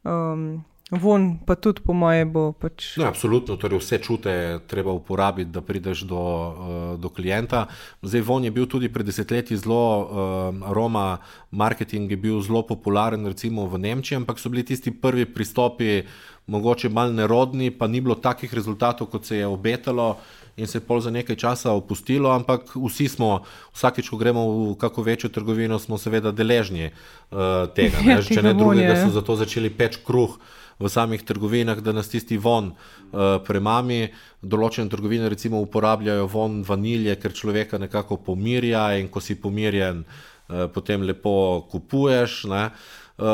[0.07, 2.95] Um, von pa tudi po moje bo pač.
[2.95, 4.33] No, absolutno, torej vse čute
[4.71, 7.67] treba uporabiti, da prideš do, uh, do klienta.
[7.99, 11.19] Zdaj, von je bil tudi pred desetletji zelo, uh, Roma
[11.51, 16.07] marketing je bil zelo popularen, recimo v Nemčiji, ampak so bili tisti prvi pristopi
[16.47, 20.15] mogoče malo nerodni, pa ni bilo takih rezultatov, kot se je obetalo.
[20.57, 23.43] In se je pol za nekaj časa opustilo, ampak vsi smo,
[23.77, 24.41] vsakeč, ko gremo
[24.73, 28.01] v kako večjo trgovino, smo seveda deležni uh, tega.
[28.01, 28.15] Ne?
[28.25, 30.33] Če ne drugega, so zato začeli peč kruh
[30.81, 34.09] v samih trgovinah, da nas tisti von uh, premami.
[34.41, 40.65] Določene trgovine recimo uporabljajo von vanilje, ker človeka nekako pomirja in ko si pomirjen, uh,
[40.73, 42.47] potem lepo kupuješ.
[42.49, 42.71] Ne?
[43.17, 43.25] Uh,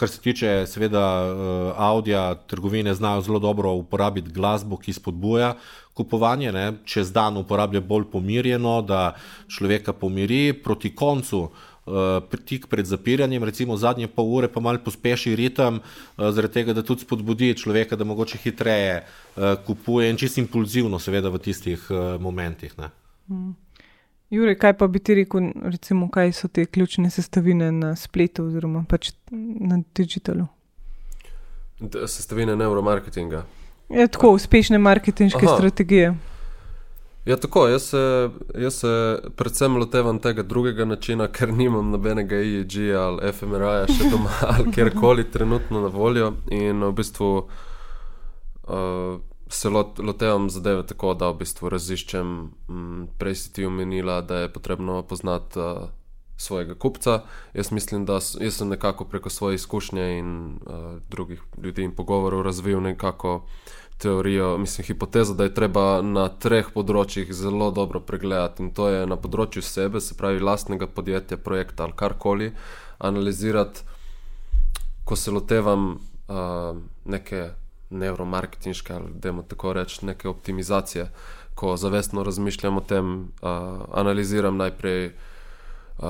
[0.00, 5.54] kar se tiče, seveda, uh, audija, trgovine znajo zelo dobro uporabiti glasbo, ki spodbuja
[5.94, 6.72] kupovanje, ne?
[6.84, 9.14] čez dan uporablja bolj pomirjeno, da
[9.48, 11.42] človeka pomiri, proti koncu,
[11.84, 16.72] uh, tik pred zapiranjem, recimo zadnje pol ure, pa malo pospeši ritem, uh, zaradi tega,
[16.72, 21.84] da tudi spodbudi človeka, da mogoče hitreje uh, kupuje in čist impulzivno, seveda, v tistih
[22.20, 22.72] momentih.
[23.28, 23.52] Mm.
[24.30, 28.84] Jure, kaj pa bi ti rekel, recimo, kaj so te ključne sestavine na spletu oziroma
[28.88, 30.46] pač na digitalu?
[32.06, 33.44] Sestavine neuromarketinga.
[33.88, 35.56] Je tako, uspešne marketinške Aha.
[35.56, 36.14] strategije.
[37.24, 42.76] Ja, tako, jaz se, jaz se predvsem lotevam tega drugega načina, ker nimam nobenega EEG
[42.96, 46.32] ali FMRI-ja še doma ali kjerkoli trenutno na voljo.
[46.54, 49.18] In v bistvu uh,
[49.50, 52.28] se lot, lotevam zadeve tako, da v bistvu raziščem,
[52.70, 55.88] m, prej si ti omenila, da je potrebno poznati uh,
[56.36, 57.22] svojega kupca.
[57.54, 62.42] Jaz mislim, da jaz sem nekako preko svoje izkušnje in uh, drugih ljudi in pogovorov
[62.42, 63.44] razvil nekako
[63.98, 68.62] teorijo, mislim, hipotezo, da je treba na treh področjih zelo dobro pregledati.
[68.62, 72.52] In to je na področju sebe, se pravi, lastnega podjetja, projekta ali karkoli,
[72.98, 73.82] analizirati,
[75.04, 75.90] ko se lotevam
[76.30, 77.50] uh, neke
[77.90, 81.10] neuromarketinške ali demo tako reči, neke optimizacije,
[81.54, 83.48] ko zavestno razmišljam o tem, uh,
[83.92, 85.06] analiziram najprej.
[85.06, 86.06] Uh,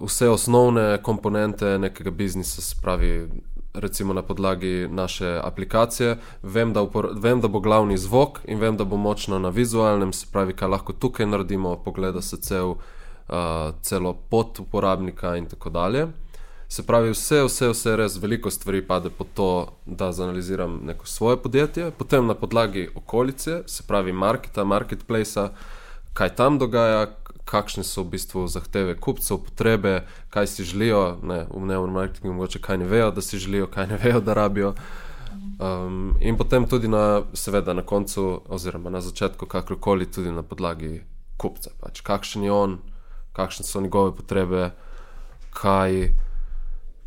[0.00, 3.28] vse osnovne komponente nekega biznisa, se pravi,
[3.74, 6.86] recimo na podlagi naše aplikacije, vem da,
[7.20, 10.68] vem, da bo glavni zvok in vem, da bo močno na vizualnem, se pravi, kaj
[10.68, 16.06] lahko tukaj naredimo, pogleda se cel, uh, celo pot uporabnika in tako dalje.
[16.74, 19.48] Se pravi, vse, vse, vse, res veliko stvari pade pod to,
[19.86, 25.44] da zanaliziram neko svoje podjetje, potem na podlagi okolice, se pravi, marketa, marketplacea,
[26.18, 27.04] kaj tam dogaja,
[27.46, 30.00] kakšne so v bistvu zahteve kupcev, potrebe,
[30.34, 34.00] kaj si želijo, ne, v neuromarketingu, mogoče kaj ne vejo, da si želijo, kaj ne
[34.02, 34.74] vejo, da rabijo.
[35.62, 41.04] Um, in potem tudi na, seveda, na koncu, oziroma na začetku, kakorkoli, tudi na podlagi
[41.38, 41.70] kupca.
[41.78, 42.78] Pač, kakšen je on,
[43.32, 44.72] kakšne so njegove potrebe,
[45.54, 46.10] kaj,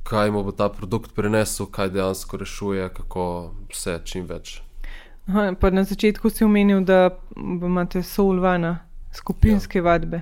[0.08, 3.24] kaj mu bo ta produkt prinesel, kaj dejansko rešuje, kako
[3.72, 4.62] vse čim več.
[5.28, 8.78] Aha, na začetku si omenil, da imate soulvana
[9.12, 9.84] skupinske ja.
[9.84, 10.22] vadbe.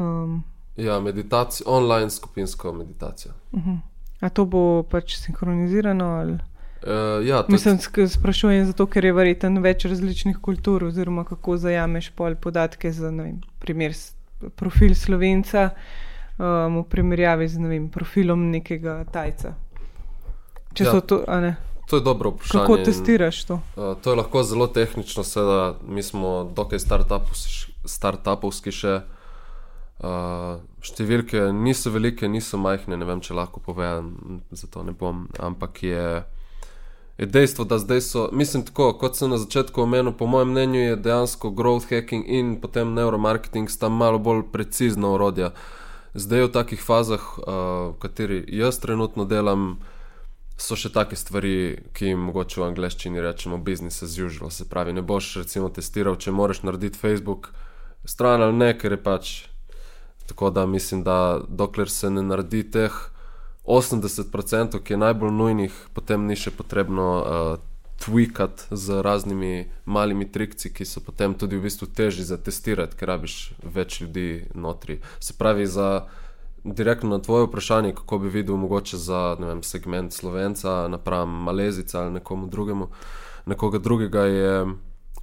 [0.00, 0.40] Um,
[0.76, 3.32] ja, meditacija, online skupinsko meditacijo.
[3.52, 3.70] Uh mhm.
[3.70, 3.78] -huh.
[4.20, 6.04] A to bo pač sinhronizirano?
[6.04, 6.32] Ali?
[6.32, 12.10] Uh, ja, Mislim, da sprašujem zato, ker je verjetno več različnih kultur, oziroma kako zajameš
[12.10, 13.92] pol podatke za vem, primer,
[14.56, 15.70] profil slovenca
[16.38, 19.54] um, v primerjavi z vem, profilom nekega tajca.
[20.74, 20.90] Če ja.
[20.90, 21.56] so to, a ne.
[21.90, 22.62] To je dobro vprašanje.
[22.62, 23.54] Kako testiraš to?
[23.76, 26.80] Uh, to je lahko zelo tehnično, seveda, mi smo dokaj
[27.84, 29.02] start-upovski še.
[30.04, 34.10] Uh, številke niso velike, niso majhne, ne vem, če lahko povem,
[34.52, 35.28] zato ne bom.
[35.38, 36.24] Ampak je,
[37.20, 40.82] je dejstvo, da zdaj so, mislim, tako kot sem na začetku omenil, po mojem mnenju
[40.82, 45.54] je dejansko growth hacking in potem neuromarketing sta malo bolj precizna urodja.
[46.14, 47.44] Zdaj v takih fazah, uh,
[47.90, 49.82] v kateri jaz trenutno delam
[50.54, 54.52] so še take stvari, ki jim mogoče v angleščini rečemo business as usual.
[54.54, 57.50] Se pravi, ne boš recimo testiral, če moraš narediti Facebook
[58.06, 59.32] stran ali ne, ker je pač
[60.30, 62.94] tako, da mislim, da dokler se ne naredi teh
[63.66, 67.58] 80%, ki je najbolj nujnih, potem ni še potrebno uh,
[68.04, 73.08] tweakati z raznimi malimi trikci, ki so potem tudi v bistvu težji za testirati, ker
[73.08, 75.00] rabiš več ljudi notri.
[75.20, 76.06] Se pravi, za
[76.64, 82.18] direktno na tvoje vprašanje, kako bi videl mogoče za vem, segment slovenca, napram malezica ali
[82.20, 82.88] nekomu drugemu,
[83.46, 84.52] nekoga drugega je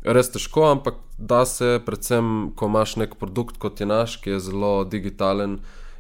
[0.02, 4.40] res težko, ampak da se, predvsem, ko imaš nek produkt kot je naš, ki je
[4.40, 5.60] zelo digitalen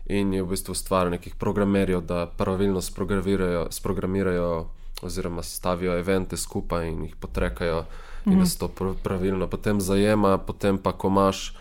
[0.10, 4.70] in je v bistvu stvar nekih programerjev, da pravilno sprogramirajo, sprogramirajo
[5.04, 7.86] oziroma stavijo evente skupaj in jih potrekajo.
[8.26, 8.70] in da se to
[9.04, 11.56] pravilno potem zajema, potem pa ko imaš,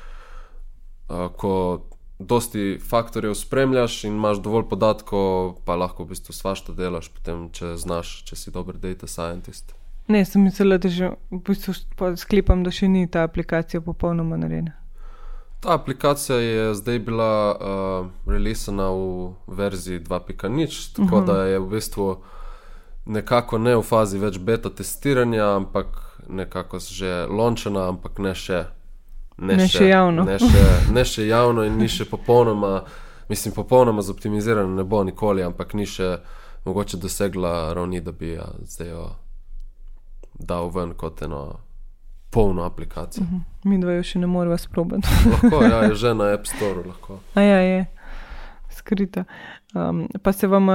[1.37, 1.81] ko
[2.21, 7.77] dosti faktorjev spremljaš in imaš dovolj podatkov, pa lahko v bistvu svašta delaš, potem če
[7.77, 9.73] znaš, če si dober data scientist.
[10.11, 11.75] Ne, sem mislila, da že v bistvu
[12.21, 14.75] sklepam, da še ni ta aplikacija popolnoma narejena.
[15.61, 21.27] Ta aplikacija je zdaj bila uh, releasena v verziji 2.0, tako uh -huh.
[21.27, 22.17] da je v bistvu
[23.07, 25.87] nekako ne v fazi več beta testiranja, ampak
[26.29, 28.65] nekako že lončena, ampak ne še.
[29.41, 30.25] Ne, ne še, še javno.
[30.25, 32.83] Ne še, ne še javno in ni še popolnoma,
[33.29, 36.19] mislim, popolnoma zoptimizirana, ne bo nikoli, ampak ni še
[36.69, 39.09] mogoče dosegla ravni, da bi ja, zdaj jo
[40.41, 41.61] dal ven kot eno
[42.31, 43.25] polno aplikacijo.
[43.25, 43.41] Uh -huh.
[43.65, 45.09] Mi dva jo še ne moremo sprobati.
[45.31, 46.85] lahko, ja, je že na App Store.
[46.87, 47.19] Lahko.
[47.35, 47.87] A ja, je
[48.81, 49.25] skrita.
[49.75, 50.69] Um, pa se vam,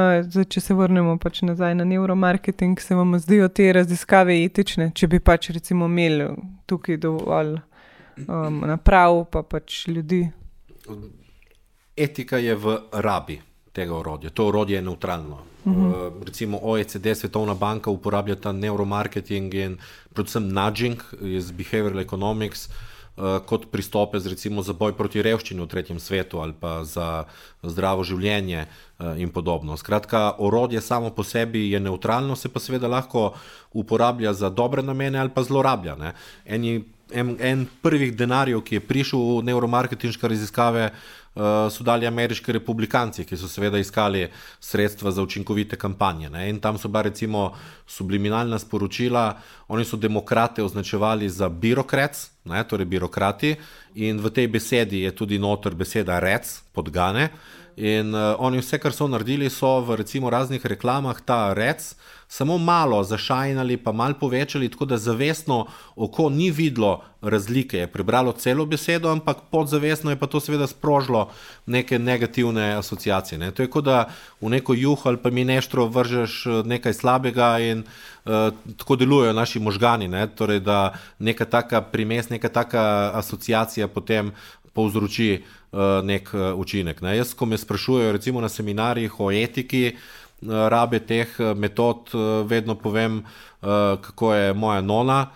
[0.50, 5.20] če se vrnemo pač nazaj na neuromarketing, se vam zdijo te raziskave etične, če bi
[5.20, 6.30] pač recimo imeli
[6.70, 10.24] tukaj dovolj um, naprav, pa pač ljudi.
[11.96, 13.40] Etika je v rabi
[13.76, 14.32] tega orodja.
[14.32, 15.44] To orodje je neutralno.
[15.66, 16.08] Uh -huh.
[16.08, 19.78] uh, recimo OECD, Svetovna banka uporablja ta neuromarketing in
[20.14, 22.95] predvsem nudging iz behavioral economics uh,
[23.46, 27.24] kot pristope z, recimo, za boj proti revščini v tretjem svetu ali pa za
[27.64, 29.78] zdravo življenje uh, in podobno.
[29.78, 33.34] Skratka, orodje samo po sebi je neutralno, se pa seveda lahko
[33.74, 35.96] uporablja za dobre namene ali pa zlorablja.
[36.46, 42.56] Eni, en, en prvih denarjev, ki je prišel v neuromarketinške raziskave, uh, so dali ameriški
[42.58, 44.28] republikanci, ki so seveda iskali
[44.60, 46.30] sredstva za učinkovite kampanje.
[46.30, 46.50] Ne?
[46.50, 47.52] In tam so bila recimo
[47.88, 49.38] subliminalna sporočila,
[49.68, 52.64] oni so demokrate označevali za birokrats, ne?
[52.64, 53.56] torej birokrati,
[53.96, 57.30] in v tej besedi je tudi notor beseda rec, podgane.
[57.76, 61.96] In uh, oni vse, kar so naredili, so v recimo raznih reklamah ta rec
[62.28, 68.32] samo malo zašajnali, pa malo povečali, tako da zavestno oko ni videlo razlike, je prebralo
[68.32, 71.30] celo besedo, ampak podzavestno je pa to seveda sprožilo
[71.66, 73.38] neke negativne asociacije.
[73.38, 73.52] Ne.
[73.52, 74.10] To je kot da
[74.42, 79.34] v neko juh ali pa mi neštro vržeš eh, nekaj slabega in uh, tako delujejo
[79.34, 80.28] naši možgani, ne.
[80.28, 84.32] torej da neka taka primes, neka taka asociacija potem
[84.76, 87.02] povzroči uh, nek uh, učinek.
[87.02, 87.16] Ne.
[87.18, 89.96] Jaz, ko me sprašujejo recimo na seminarjih o etiki,
[90.46, 92.12] rabe teh metod,
[92.46, 93.22] vedno povem,
[93.62, 95.30] kako je moja nona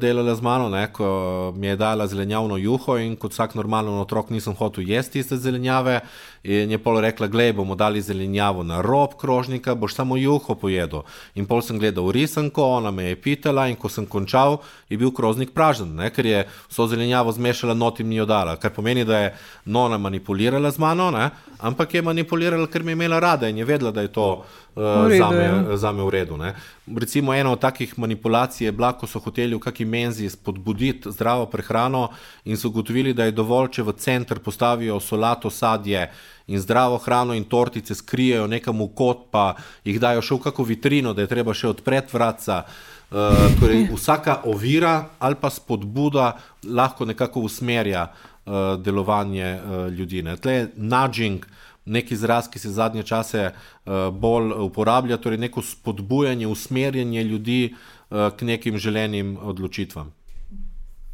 [0.00, 4.30] delala z mano, ne, ko mi je dala zelenjavno juho in kot vsak normalen otrok
[4.30, 6.00] nisem hotel jesti tiste zelenjave.
[6.48, 11.02] In je pol rekla, gledaj, bomo dali zelenjavo na rob krožnika, boš samo juho pojedel.
[11.34, 14.56] In pol sem gledal risanko, ona me je pitala in ko sem končal,
[14.88, 18.56] je bil krožnik pražen, ne, ker je so zelenjavo zmešala, not in mi jo dala.
[18.56, 19.34] Kar pomeni, da je
[19.64, 21.28] nona manipulirala z mano, ne,
[21.60, 24.30] ampak je manipulirala, ker me je imela rada in je vedela, da je to
[24.78, 25.76] uh, za, me, ja.
[25.76, 26.40] za me v redu.
[26.40, 26.54] Ne.
[26.96, 31.44] Recimo ena od takih manipulacij je bila, ko so hoteli v kaki menzi spodbuditi zdravo
[31.46, 32.08] prehrano
[32.44, 36.08] in so ugotovili, da je dovolj, če v center postavijo solato sadje
[36.48, 40.64] in zdravo hrano in tortice skrijejo nekam v kot, pa jih dajo še v kako
[40.64, 42.64] vitrino, da je treba še odpreti vratca.
[43.08, 46.34] Uh, torej vsaka ovira ali pa spodbuda
[46.68, 50.20] lahko nekako usmerja uh, delovanje uh, ljudi.
[50.22, 50.36] Ne.
[50.36, 51.46] Tle je nudging,
[51.88, 58.28] neki izraz, ki se zadnje čase uh, bolj uporablja, torej neko spodbujanje, usmerjanje ljudi uh,
[58.36, 60.12] k nekim želenim odločitvam.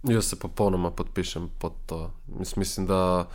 [0.05, 2.11] Jaz se popolnoma podpišem pod to.
[2.57, 3.29] Mislim, da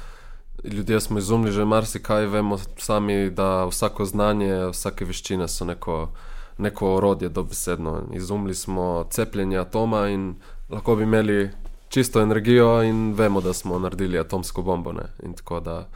[0.64, 6.10] ljudje smo izumili že marsikaj, vemo sami, da vsako znanje, vsake veščine so neko,
[6.58, 8.02] neko orodje, dobesedno.
[8.14, 10.36] Izumili smo cepljenje atoma in
[10.70, 11.50] lahko bi imeli
[11.90, 14.92] čisto energijo, in vemo, da smo naredili atomsko bombo.
[14.94, 15.08] Ne?
[15.24, 15.88] In tako da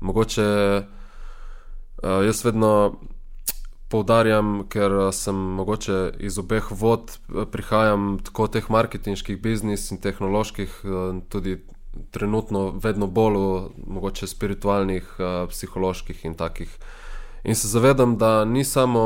[0.00, 0.82] mogoče
[2.02, 2.94] uh, jaz vedno.
[3.88, 7.12] Poudarjam, ker sem mogoče iz obeh vod,
[7.52, 10.80] prihajam tako teh marketinških biznis in tehnoloških,
[11.28, 11.60] tudi
[12.10, 16.78] trenutno vedno bolj v mogoče spiritualnih, uh, psiholoških in takih.
[17.44, 19.04] In se zavedam, da ni samo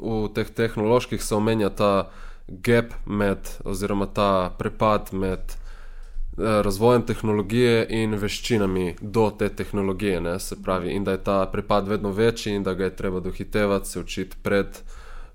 [0.00, 2.10] v teh tehnoloških se omenja ta
[2.48, 10.20] gap med, oziroma ta prepad med uh, razvojem tehnologije in veščinami do te tehnologije.
[10.20, 13.20] Ne, se pravi, in da je ta prepad vedno večji in da ga je treba
[13.20, 14.78] dohitevati, se učiti pred,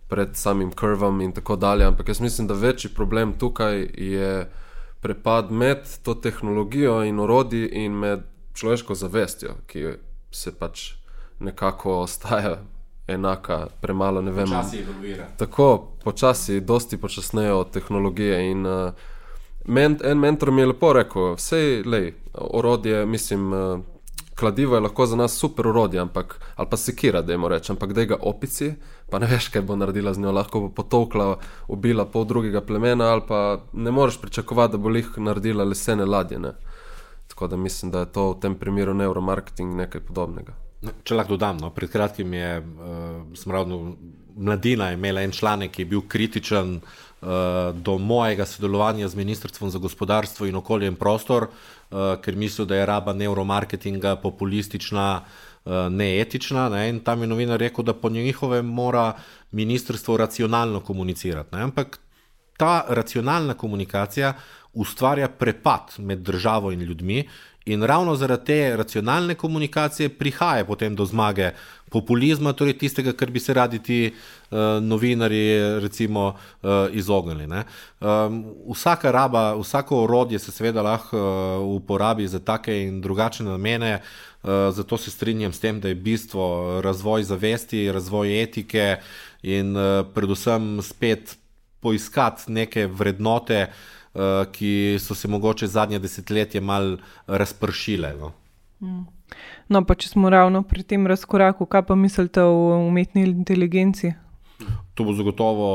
[0.08, 1.86] pred samim krvom in tako dalje.
[1.86, 4.50] Ampak jaz mislim, da večji problem tukaj je
[5.02, 8.23] prepad med to tehnologijo in orodji in med
[8.54, 9.85] človeško zavestjo, ki
[10.31, 10.91] se pač
[11.39, 12.58] nekako ostaja
[13.08, 14.48] enaka, premalo ne vem.
[14.48, 15.27] Počasi evoluira.
[15.37, 18.52] Tako, počasi, dosti počasneje od tehnologije.
[18.52, 18.91] In uh,
[19.65, 23.79] men, en mentor mi je lepo rekel, vse je, orodje, mislim, uh,
[24.35, 27.93] kladivo je lahko za nas super urodje, ampak, ali pa sekira, da jim rečem, ampak
[27.93, 28.73] da ga opici,
[29.10, 31.38] pa ne veš, kaj bo naredila z njo, lahko bo potovkla,
[31.72, 36.40] ubila pol drugega plemena, ali pa ne moreš pričakovati, da bo jih naredila lesene ladje.
[36.40, 36.54] Ne?
[37.28, 40.56] Tako da mislim, da je to v tem primeru neuromarketing nekaj podobnega.
[41.04, 43.96] Če lahko dodam, no, pred kratkim je uh, smravno
[44.38, 47.30] mladina imela en članek, ki je bil kritičen uh,
[47.74, 52.76] do mojega sodelovanja z Ministrstvom za gospodarstvo in okolje in prostor, uh, ker mislijo, da
[52.76, 55.46] je raba neuromarketinga populistična, uh,
[55.90, 56.70] neetična.
[56.70, 56.90] Ne?
[56.90, 59.13] In tam je novinar rekel, da po njihovem mora
[59.52, 61.56] ministrstvo racionalno komunicirati.
[61.56, 61.62] Ne?
[61.62, 62.00] Ampak
[62.58, 64.34] ta racionalna komunikacija
[64.74, 67.30] ustvarja prepad med državo in ljudmi.
[67.65, 71.52] In ravno zaradi te racionalne komunikacije prihaja potem do zmage
[71.92, 77.48] populizma, torej tistega, kar bi se radi ti uh, novinari recimo, uh, izognili.
[78.00, 83.94] Um, vsaka raba, vsako orodje se seveda lahko uh, uporabi za take in drugačne namene,
[83.96, 84.37] uh,
[84.71, 88.98] zato se strinjam s tem, da je bistvo razvoj zavesti, razvoj etike
[89.43, 91.37] in uh, predvsem spet
[91.79, 93.67] poiskati neke vrednote,
[94.52, 96.95] ki so se mogoče zadnje desetletje mal
[97.27, 98.15] razpršile.
[98.17, 98.31] No.
[98.81, 99.04] Mm.
[99.67, 104.13] No, pa če smo ravno pri tem razkoraku, kaj pa mislite o umetni inteligenci?
[104.95, 105.69] To bo zagotovo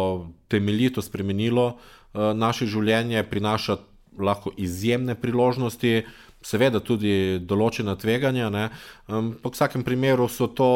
[0.51, 1.77] temeljito spremenilo
[2.15, 3.77] naše življenje, prinaša
[4.19, 6.03] lahko izjemne priložnosti,
[6.43, 8.51] seveda tudi določena tveganja.
[9.09, 10.71] Um, po vsakem primeru so to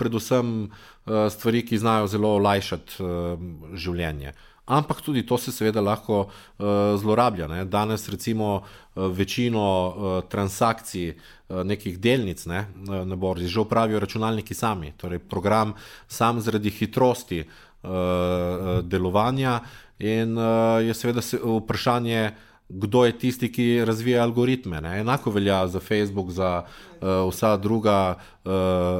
[0.00, 3.36] predvsem uh, stvari, ki znajo zelo olajšati uh,
[3.74, 4.34] življenje.
[4.72, 7.48] Ampak tudi to se seveda lahko uh, zlorablja.
[7.50, 7.64] Ne?
[7.66, 14.54] Danes, recimo, uh, večino uh, transakcij, uh, nekih delnic, ne, na borzi, že upravijo računalniki
[14.54, 14.92] sami.
[14.96, 15.74] Torej, program
[16.08, 19.60] sam zaradi hitrosti uh, delovanja
[19.98, 22.30] in uh, je seveda vprašanje,
[22.72, 24.80] kdo je tisti, ki razvija algoritme.
[24.80, 25.00] Ne?
[25.00, 28.52] Enako velja za Facebook, za uh, vsa druga uh,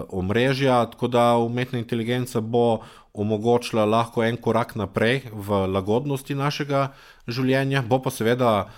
[0.09, 6.93] omrežja, tako da umetna inteligenca bo omogočila lahko en korak naprej v lagodnosti našega
[7.29, 8.69] življenja, bo pa seveda uh,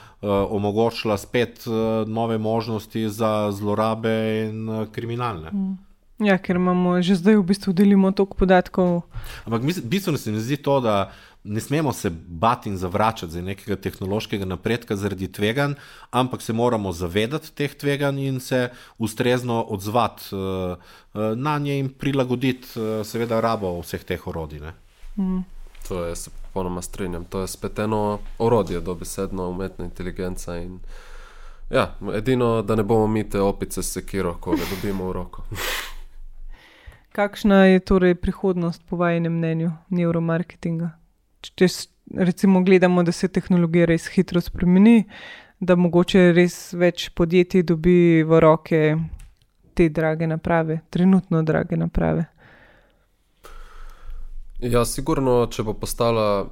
[0.50, 4.14] omogočila spet uh, nove možnosti za zlorabe
[4.46, 5.50] in uh, kriminalne.
[5.52, 5.74] Mm.
[6.22, 9.02] Ja, ker imamo že zdaj v bistvu delimo toliko podatkov.
[9.46, 11.10] Ampak bistveno se mi zdi to, da
[11.44, 15.72] ne smemo se bati in zavračati za nekega tehnološkega napredka zaradi tveganj,
[16.10, 18.68] ampak se moramo zavedati teh tveganj in se
[18.98, 20.78] ustrezno odzvati uh,
[21.36, 24.60] na nje in prilagoditi, uh, seveda, rabo vseh teh orodij.
[25.16, 25.44] Mm.
[25.88, 27.24] To je se popolnoma strinjam.
[27.24, 30.56] To je spet eno orodje, dobesedno umetna inteligenca.
[30.56, 30.78] In,
[31.70, 35.44] ja, edino, da ne bomo mi te opice sekiro, ko ga dobimo v roko.
[37.12, 41.03] Kakšna je torej prihodnost, po vašem mnenju, neuromarketinga?
[41.44, 41.68] Če
[42.16, 45.04] recimo gledamo, da se tehnologija res hitro spremeni,
[45.60, 48.82] da mogoče res več podjetij dobi v roke
[49.74, 52.26] te drage naprave, trenutno drage naprave.
[54.62, 56.46] Ja, sigurno, če bo postala,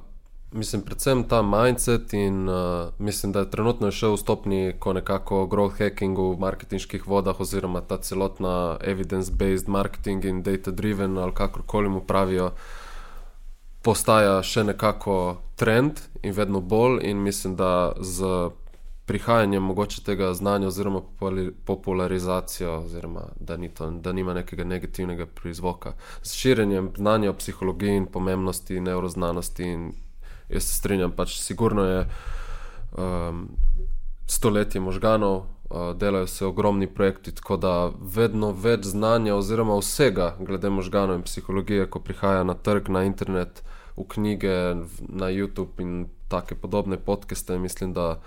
[0.53, 5.45] mislim, predvsem ta mindset in uh, mislim, da je trenutno še v stopni, ko nekako
[5.49, 12.03] growth hacking v marketinških vodah, oziroma ta celotna evidence-based marketing in data-driven ali kakorkoli mu
[12.05, 12.51] pravijo,
[13.83, 18.49] postaja še nekako trend in vedno bolj, in mislim, da z
[19.05, 21.01] prihajanjem mogoče tega znanja oziroma
[21.65, 25.93] popularizacijo, oziroma da, ni to, da nima nekega negativnega prizvoka.
[26.21, 29.91] Z širjenjem znanja o psihologiji in pomembnosti neuroznanosti in
[30.49, 32.07] jaz se strinjam, pač sigurno je
[32.97, 33.49] um,
[34.27, 40.69] stoletje možganov, uh, delajo se ogromni projekti, tako da vedno več znanja oziroma vsega glede
[40.69, 43.63] možganov in psihologije, ko prihaja na trg, na internet,
[43.97, 48.19] v knjige, na YouTube in take podobne podcaste, mislim, da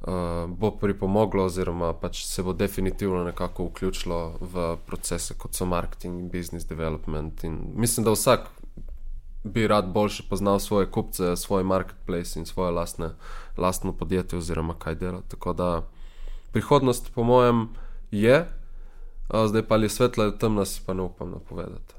[0.00, 0.08] uh,
[0.48, 6.28] bo pripomoglo, oziroma pač se bo definitivno nekako vključilo v procese, kot so marketing in
[6.28, 7.44] business development.
[7.44, 8.48] In mislim, da vsak
[9.44, 13.10] bi rad boljše poznal svoje kupce, svoj marketplace in svoje lastne,
[13.56, 15.22] lastno podjetje, oziroma kaj dela.
[15.28, 15.82] Tako da
[16.52, 17.68] prihodnost, po mojem,
[18.10, 18.48] je,
[19.46, 21.94] zdaj pa je svetla ali temna, si pa ne upam napovedati.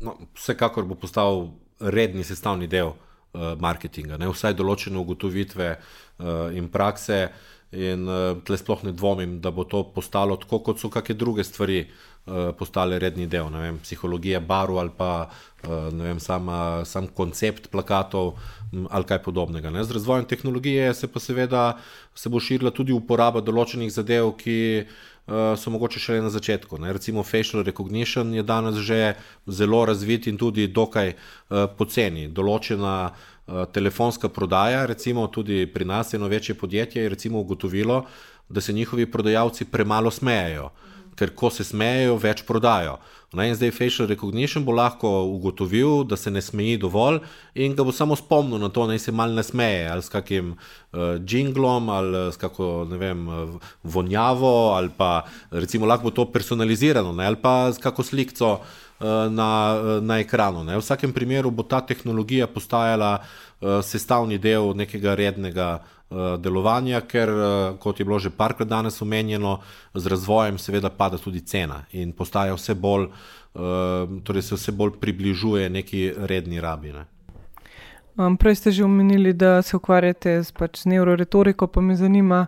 [0.00, 1.48] No, vsekakor bo postal
[1.80, 4.30] redni sestavni del uh, marketinga, ne?
[4.32, 7.26] vsaj določene ugotovitve uh, in prakse.
[7.76, 11.44] In uh, tle sploh ne dvomim, da bo to postalo tako, kot so kakšne druge
[11.44, 17.10] stvari uh, postale redni del, ne vem, psihologija baru ali pa uh, vem, sama, sam
[17.10, 18.36] koncept plakatov
[18.70, 19.70] ali kaj podobnega.
[19.74, 19.82] Ne?
[19.84, 21.64] Z razvojem tehnologije se pa seveda
[22.14, 24.56] se bo širila tudi uporaba določenih zadev, ki
[24.86, 24.96] uh,
[25.26, 26.78] uh, so mogoče šele na začetku.
[26.78, 26.92] Ne?
[26.92, 29.14] Recimo facial recognition je danes že
[29.46, 32.28] zelo razvit in tudi dokaj uh, poceni.
[32.28, 38.04] Določena uh, telefonska prodaja, recimo tudi pri nas eno večje podjetje je recimo ugotovilo,
[38.48, 40.70] da se njihovi prodajalci premalo smejajo.
[41.16, 42.98] Ker ko se smejejo, več prodajo.
[43.36, 47.18] Ne, in zdaj facial recognition bo lahko ugotovil, da se ne smeji dovolj
[47.58, 50.52] in ga bo samo spomnil na to, da se mal ne smeje ali s kakim
[50.54, 53.26] uh, jinglom ali s kako ne vem,
[53.82, 59.06] vonjavo ali pa recimo lahko bo to personalizirano ne, ali pa s kako slikco uh,
[59.30, 59.50] na,
[60.00, 60.64] na ekranu.
[60.64, 60.78] Ne.
[60.78, 65.95] V vsakem primeru bo ta tehnologija postajala uh, sestavni del nekega rednega uh, Eh,
[66.38, 69.60] delovanja, ker, eh, kot je bilo že parkrat danes omenjeno,
[69.94, 73.60] z razvojem seveda pada tudi cena in postaja vse bolj, eh,
[74.24, 76.92] torej se vse bolj približuje neki redni rabi.
[76.92, 77.06] Ne.
[78.16, 82.46] Um, prej ste že omenili, da se ukvarjate s pač neuroretoriko, pa me zanima,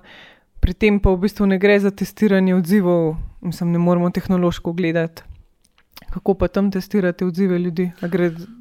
[0.61, 5.23] pri tem pa v bistvu ne gre za testiranje odzivov, mislim, ne moramo tehnološko gledati.
[6.11, 7.91] Kako pa tam testirate odzive ljudi?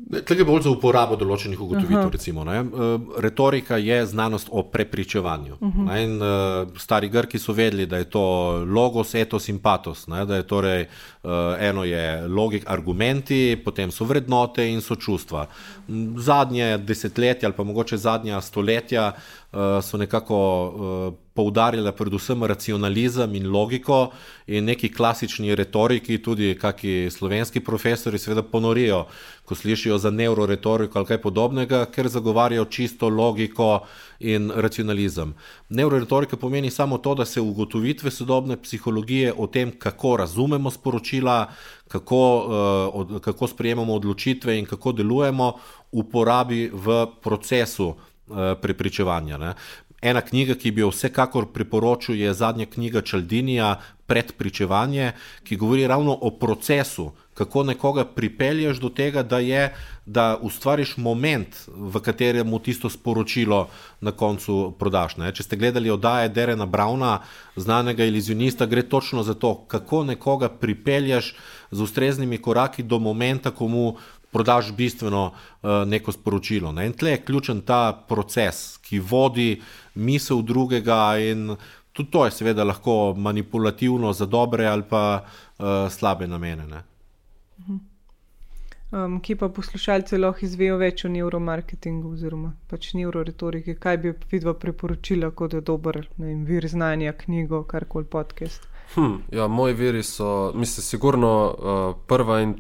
[0.08, 2.08] Tukaj je bolj za uporabo določenih ugotovitev.
[2.14, 2.62] Recimo, e,
[3.24, 5.58] Retorika je znanost o prepričevanju.
[5.60, 6.03] Uh -huh.
[6.03, 8.24] in, uh, stari Grki so vedeli, da je to
[8.68, 10.08] logos, etos in patos.
[10.08, 10.26] Ne?
[10.26, 10.86] Da je torej
[11.24, 15.47] uh, eno je logik, argumenti, potem so vrednote in so čustva.
[16.18, 19.12] Zadnje desetletja ali pa mogoče zadnja stoletja
[19.51, 20.38] uh, so nekako.
[21.14, 24.12] Uh, poudarjala predvsem racionalizem in logiko,
[24.47, 29.03] in neki klasični retoriki, tudi kakšni slovenski profesori, seveda ponorijo,
[29.45, 33.80] ko slišijo za neuroretoriko ali kaj podobnega, ker zagovarjajo čisto logiko
[34.20, 35.34] in racionalizem.
[35.70, 41.48] Neuroretorika pomeni samo to, da se ugotovitve sodobne psihologije o tem, kako razumemo sporočila,
[41.88, 42.22] kako,
[42.93, 45.54] uh, kako sprejemamo odločitve in kako delujemo,
[45.91, 47.95] uporabi v procesu.
[48.28, 49.38] Eh, prepričevanja.
[49.38, 49.54] Ne
[50.02, 55.12] ena knjiga, ki bi jo vsekakor priporočil, je zadnja knjiga Čaldinija, Predpričevanje,
[55.43, 59.69] ki govori ravno o procesu, kako nekoga pripelješ do tega, da, je,
[60.05, 63.67] da ustvariš moment, v katerem mu tisto sporočilo
[64.01, 65.19] na koncu prodaš.
[65.21, 65.29] Ne?
[65.31, 67.19] Če ste gledali oddaje Derena Brauna,
[67.55, 71.35] znanega iluzionista, gre točno za to, kako nekoga pripelješ
[71.71, 73.85] z ustreznimi koraki do momenta, ko mu
[74.33, 76.71] prodaš bistveno uh, neko sporočilo.
[76.73, 76.89] Ne?
[76.89, 79.61] In tle je ključen ta proces, ki vodi
[79.93, 81.53] misel drugega, in
[81.93, 86.97] tudi to je seveda lahko manipulativno za dobre ali pa uh, slabe namene.
[88.91, 94.53] Um, ki pa poslušalci lahko izvejo več o neuromarketingu oziroma pač neuroretoriki, kaj bi vidva
[94.55, 98.64] priporočila kot je dober vem, vir znanja, knjigo, karkoli podcast.
[98.93, 102.53] Hm, ja, moji viri so, mislim, sigurno uh, prva in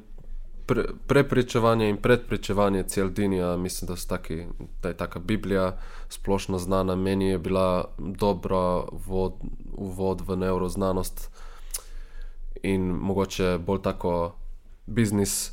[0.67, 4.41] pre, prepričevanje in predpričevanje celdinja, mislim, da, taki,
[4.83, 5.77] da je taka Biblija
[6.09, 6.95] splošno znana.
[6.95, 9.33] Meni je bila dobra vod,
[9.73, 11.29] uvod v neuroznanost
[12.63, 14.35] in mogoče bolj tako
[14.87, 15.51] biznis,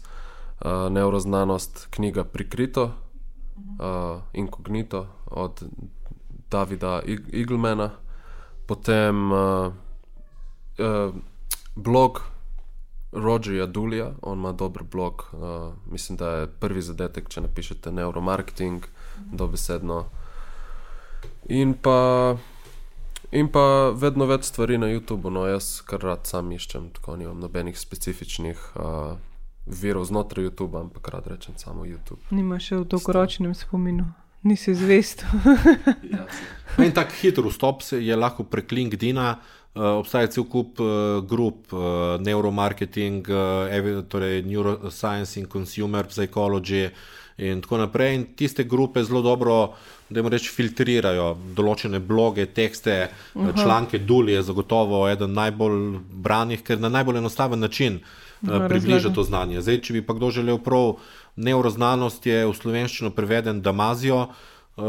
[0.61, 5.63] uh, neuroznanost, knjiga Prikrito, uh, Inkognito od
[6.51, 7.91] Davida Igelmana,
[8.67, 9.73] potem uh,
[10.79, 11.15] uh,
[11.75, 12.21] blog.
[13.17, 18.87] Rogerja Dulija, on ima dober blog, uh, mislim, da je prvi zadetek, če napišete neuromarketing,
[19.33, 20.05] dobesedno.
[21.49, 22.35] In pa,
[23.35, 27.41] in pa vedno več stvari na YouTubu, no jaz kar rad sam iščem, tako nimam
[27.43, 29.17] nobenih specifičnih uh,
[29.67, 32.23] virov znotraj YouTuba, ampak rad rečem samo YouTube.
[32.31, 34.07] Nima še v dolgoročnem spominu.
[34.45, 35.25] Nisi zvest.
[36.15, 36.27] ja,
[36.79, 39.35] en tak hiter vstop je lahko prek LinkedIn-a,
[39.75, 46.85] Uh, obstaja cel kup uh, grup, uh, neuromarketing, uh, torej neuroscience in consumer psychology,
[47.37, 48.15] in tako naprej.
[48.15, 49.75] In tiste grupe zelo dobro,
[50.09, 53.63] da jim reč, filtrirajo določene bloge, tekste, uh -huh.
[53.63, 53.99] članke.
[53.99, 58.01] Dul je zagotovo eden najbolj branih, ker na najbolj enostaven način
[58.43, 59.61] uh, približa to znanje.
[59.61, 60.97] Zdaj, če bi pa kdo želel prav
[61.37, 64.17] neuroznanost, je v slovenščino preveden Damazijo.
[64.17, 64.35] Uh,
[64.77, 64.85] uh,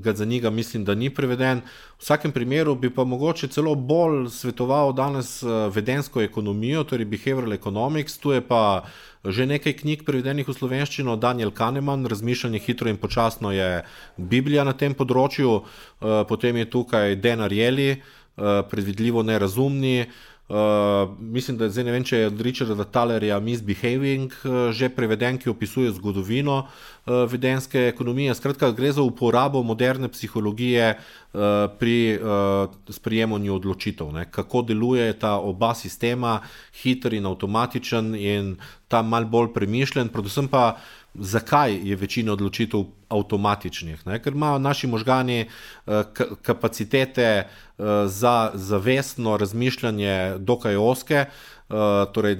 [0.00, 1.58] ga za njega mislim, da ni preveden.
[1.58, 7.52] V vsakem primeru bi pa mogoče celo bolj svetoval danes uh, vedensko ekonomijo, torej behavioral
[7.52, 8.84] economics, tu je pa
[9.30, 13.82] že nekaj knjig prevedenih v slovenščino, Daniel Kahneman, razmišljanje hitro in počasno je
[14.16, 20.06] Biblija na tem področju, uh, potem je tukaj Denar Jeli, uh, predvidljivo nerazumni.
[20.48, 25.40] Uh, mislim, da zdaj ne vem, če je od Richarda Talerja Misbehaving uh, že preveden,
[25.42, 28.34] ki opisuje zgodovino uh, vedenske ekonomije.
[28.38, 31.40] Skratka, gre za uporabo moderne psihologije uh,
[31.80, 34.12] pri uh, sprejemanju odločitev.
[34.14, 34.28] Ne?
[34.30, 36.38] Kako deluje ta oba sistema,
[36.78, 38.54] hiter in avtomatičen in
[38.86, 40.76] ta mal bolj premišljen, predvsem pa
[41.18, 44.18] zakaj je večina odločitev avtomatičnih, ne?
[44.22, 46.02] ker imajo naši možgani uh,
[46.42, 51.24] kapacitete uh, za zavestno razmišljanje, dokaj oske.
[51.66, 52.36] Uh, torej,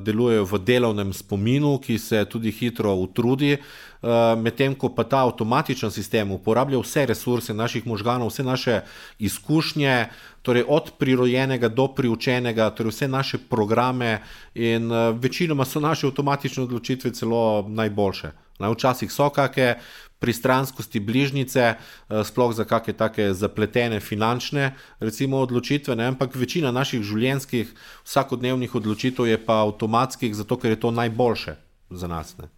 [0.00, 5.92] delujejo v delovnem spominu, ki se tudi hitro utrudi, uh, medtem ko pa ta avtomatičen
[5.92, 8.80] sistem uporablja vse resurse naših možganov, vse naše
[9.20, 10.08] izkušnje,
[10.40, 14.22] torej od prirojenega do priučenega, torej vse naše programe,
[14.54, 14.88] in
[15.20, 18.32] večinoma so naše avtomatične odločitve celo najboljše.
[18.60, 19.76] Včasih so kakšne
[20.20, 26.12] pristranskosti bližnjice, eh, sploh za kakšne take zapletene finančne recimo, odločitve, ne?
[26.12, 27.72] ampak večina naših življenjskih,
[28.04, 31.56] vsakodnevnih odločitev je pa avtomatskih, zato ker je to najboljše
[31.90, 32.36] za nas.
[32.38, 32.48] Ne?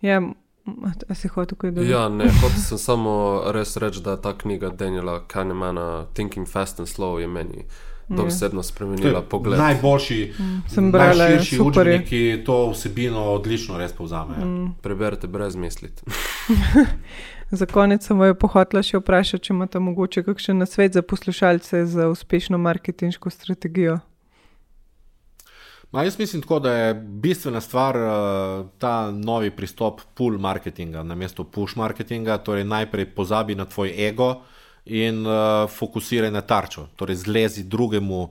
[0.00, 0.22] Ja,
[1.08, 1.90] a si hotel tukaj dodati?
[1.90, 6.88] Ja, ne, hotel sem samo res reči, da ta knjiga Daniela Kahnemana, Thinking Fast and
[6.88, 7.66] Slow, je meni
[8.08, 9.58] dobesedno spremenila pogled.
[9.58, 10.90] Najboljši, mm.
[10.90, 14.46] najširši učeniki, ki to vsebino odlično res povzamejo.
[14.46, 14.72] Mm.
[14.82, 16.02] Preberite brez misliti.
[17.50, 22.08] za konec sem jo pohotla še vprašati, če imate mogoče kakšen nasvet za poslušalce za
[22.08, 23.98] uspešno marketinško strategijo.
[25.92, 31.14] Ma, jaz mislim, tako, da je bistvena stvar uh, ta novi pristop pull marketinga na
[31.14, 32.38] mesto push marketinga.
[32.42, 34.53] Torej, najprej pozabi na tvoj ego, uh,
[34.86, 36.88] in uh, fokusiraj na tarčo.
[36.96, 38.30] Torej, zlezi drugemu uh,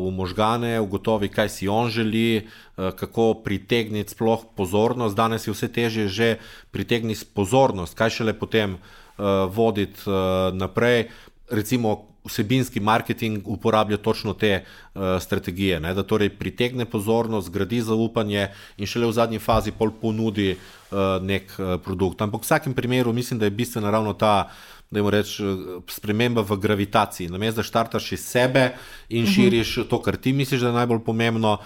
[0.00, 2.46] v možgane, ugotovi, kaj si on želi,
[2.76, 5.16] uh, kako pritegniti sploh pozornost.
[5.16, 6.28] Danes je vse težje že
[6.70, 11.08] pritegniti pozornost, kaj šele potem uh, voditi uh, naprej.
[11.50, 15.94] Recimo, vsebinski marketing uporablja točno te uh, strategije, ne?
[15.94, 21.52] da torej pritegne pozornost, zgradi zaupanje in šele v zadnji fazi pol ponudi uh, nek
[21.58, 22.22] uh, produkt.
[22.22, 26.40] Ampak v vsakem primeru mislim, da je bistvena ravno ta uh, da jim rečem, sprememba
[26.42, 27.28] v gravitaciji.
[27.28, 28.72] Namesto da štartaš iz sebe
[29.08, 29.32] in uh mhm.
[29.32, 29.34] -huh.
[29.34, 31.58] širiš to, kar ti misliš, da je najbolj pomembno,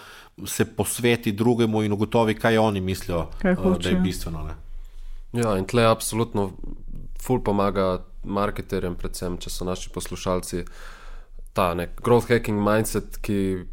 [0.46, 4.42] se posveti drugemu in ugotovi, kaj oni mislijo, kaj uh, da je bistveno.
[4.42, 4.54] Ne?
[5.40, 6.52] Ja, in tle absolutno
[7.22, 10.64] ful pomaga marketerjem, predvsem, če so naši poslušalci.
[11.52, 13.64] Ta nek growth hacking mindset, ki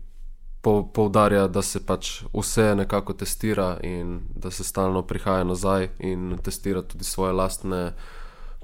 [0.94, 6.82] poudarja, da se pač vse nekako testira in da se stalno prihaja nazaj in testira
[6.82, 7.94] tudi svoje lastne uh,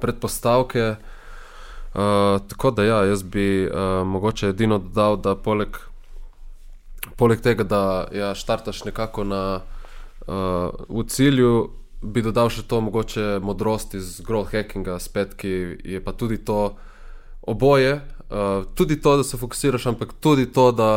[0.03, 0.95] predpostavke.
[1.93, 5.77] Uh, tako da, ja, jaz bi uh, mogoče edino dodal, da poleg,
[7.19, 9.43] poleg tega, da ja, štartaš nekako na,
[10.25, 11.53] uh, v cilju,
[12.03, 15.53] bi dodal še to mogoče modrost iz growth hackinga, spet, ki
[15.93, 16.73] je pa tudi to
[17.47, 18.01] oboje.
[18.33, 20.89] Uh, tudi to, da se fokusiraš, ampak tudi to, da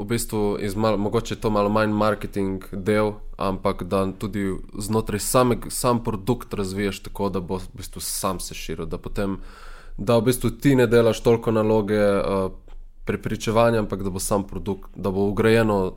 [0.00, 6.04] v bistvu izmal, mogoče to malo manj marketing del, ampak da tudi znotraj samega sam
[6.04, 9.38] produkt razviješ tako, da bo v bistvu sam se širil, da potem
[9.98, 12.52] da v bistvu ti ne delaš toliko naloge uh,
[13.04, 15.92] prepričevanja, ampak da bo sam produkt, da bo ugrajeno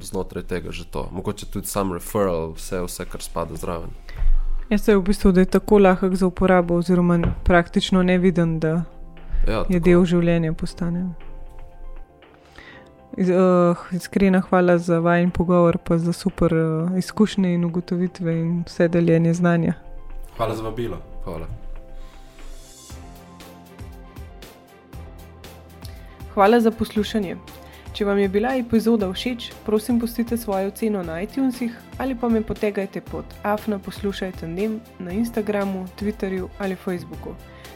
[0.00, 1.08] znotraj tega že to.
[1.12, 3.90] Mogoče tudi sam referral, vse, vse kar spada zraven.
[4.70, 8.84] Jaz se v bistvu, da je tako lahek za uporabo, oziroma praktično ne vidim, da
[9.48, 11.27] ja, je del življenja postane.
[13.12, 18.88] Uh, iskrena hvala za vajen pogovor, pa za super uh, izkušnje in ugotovitve in vse
[18.88, 19.74] deljenje znanja.
[20.36, 20.98] Hvala za vabilo.
[21.24, 21.46] Hvala.
[26.38, 27.34] hvala za poslušanje.
[27.92, 32.42] Če vam je bila epizoda všeč, prosim, pustite svojo oceno na iTunesih ali pa me
[32.46, 37.34] potegajte pod afna poslušajte dnem na Instagramu, Twitterju ali Facebooku.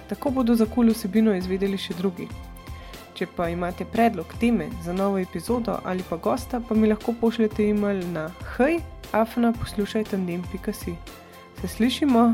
[0.08, 2.28] Tako bodo za kul vsebino izvedeli še drugi.
[3.22, 7.68] Če pa imate predlog teme za novo epizodo ali pa gosta, pa mi lahko pošljete
[7.70, 8.24] e-mail na
[8.56, 8.80] hej,
[9.14, 10.96] afna poslušajte dnem.si.
[11.60, 12.32] Se slišimo!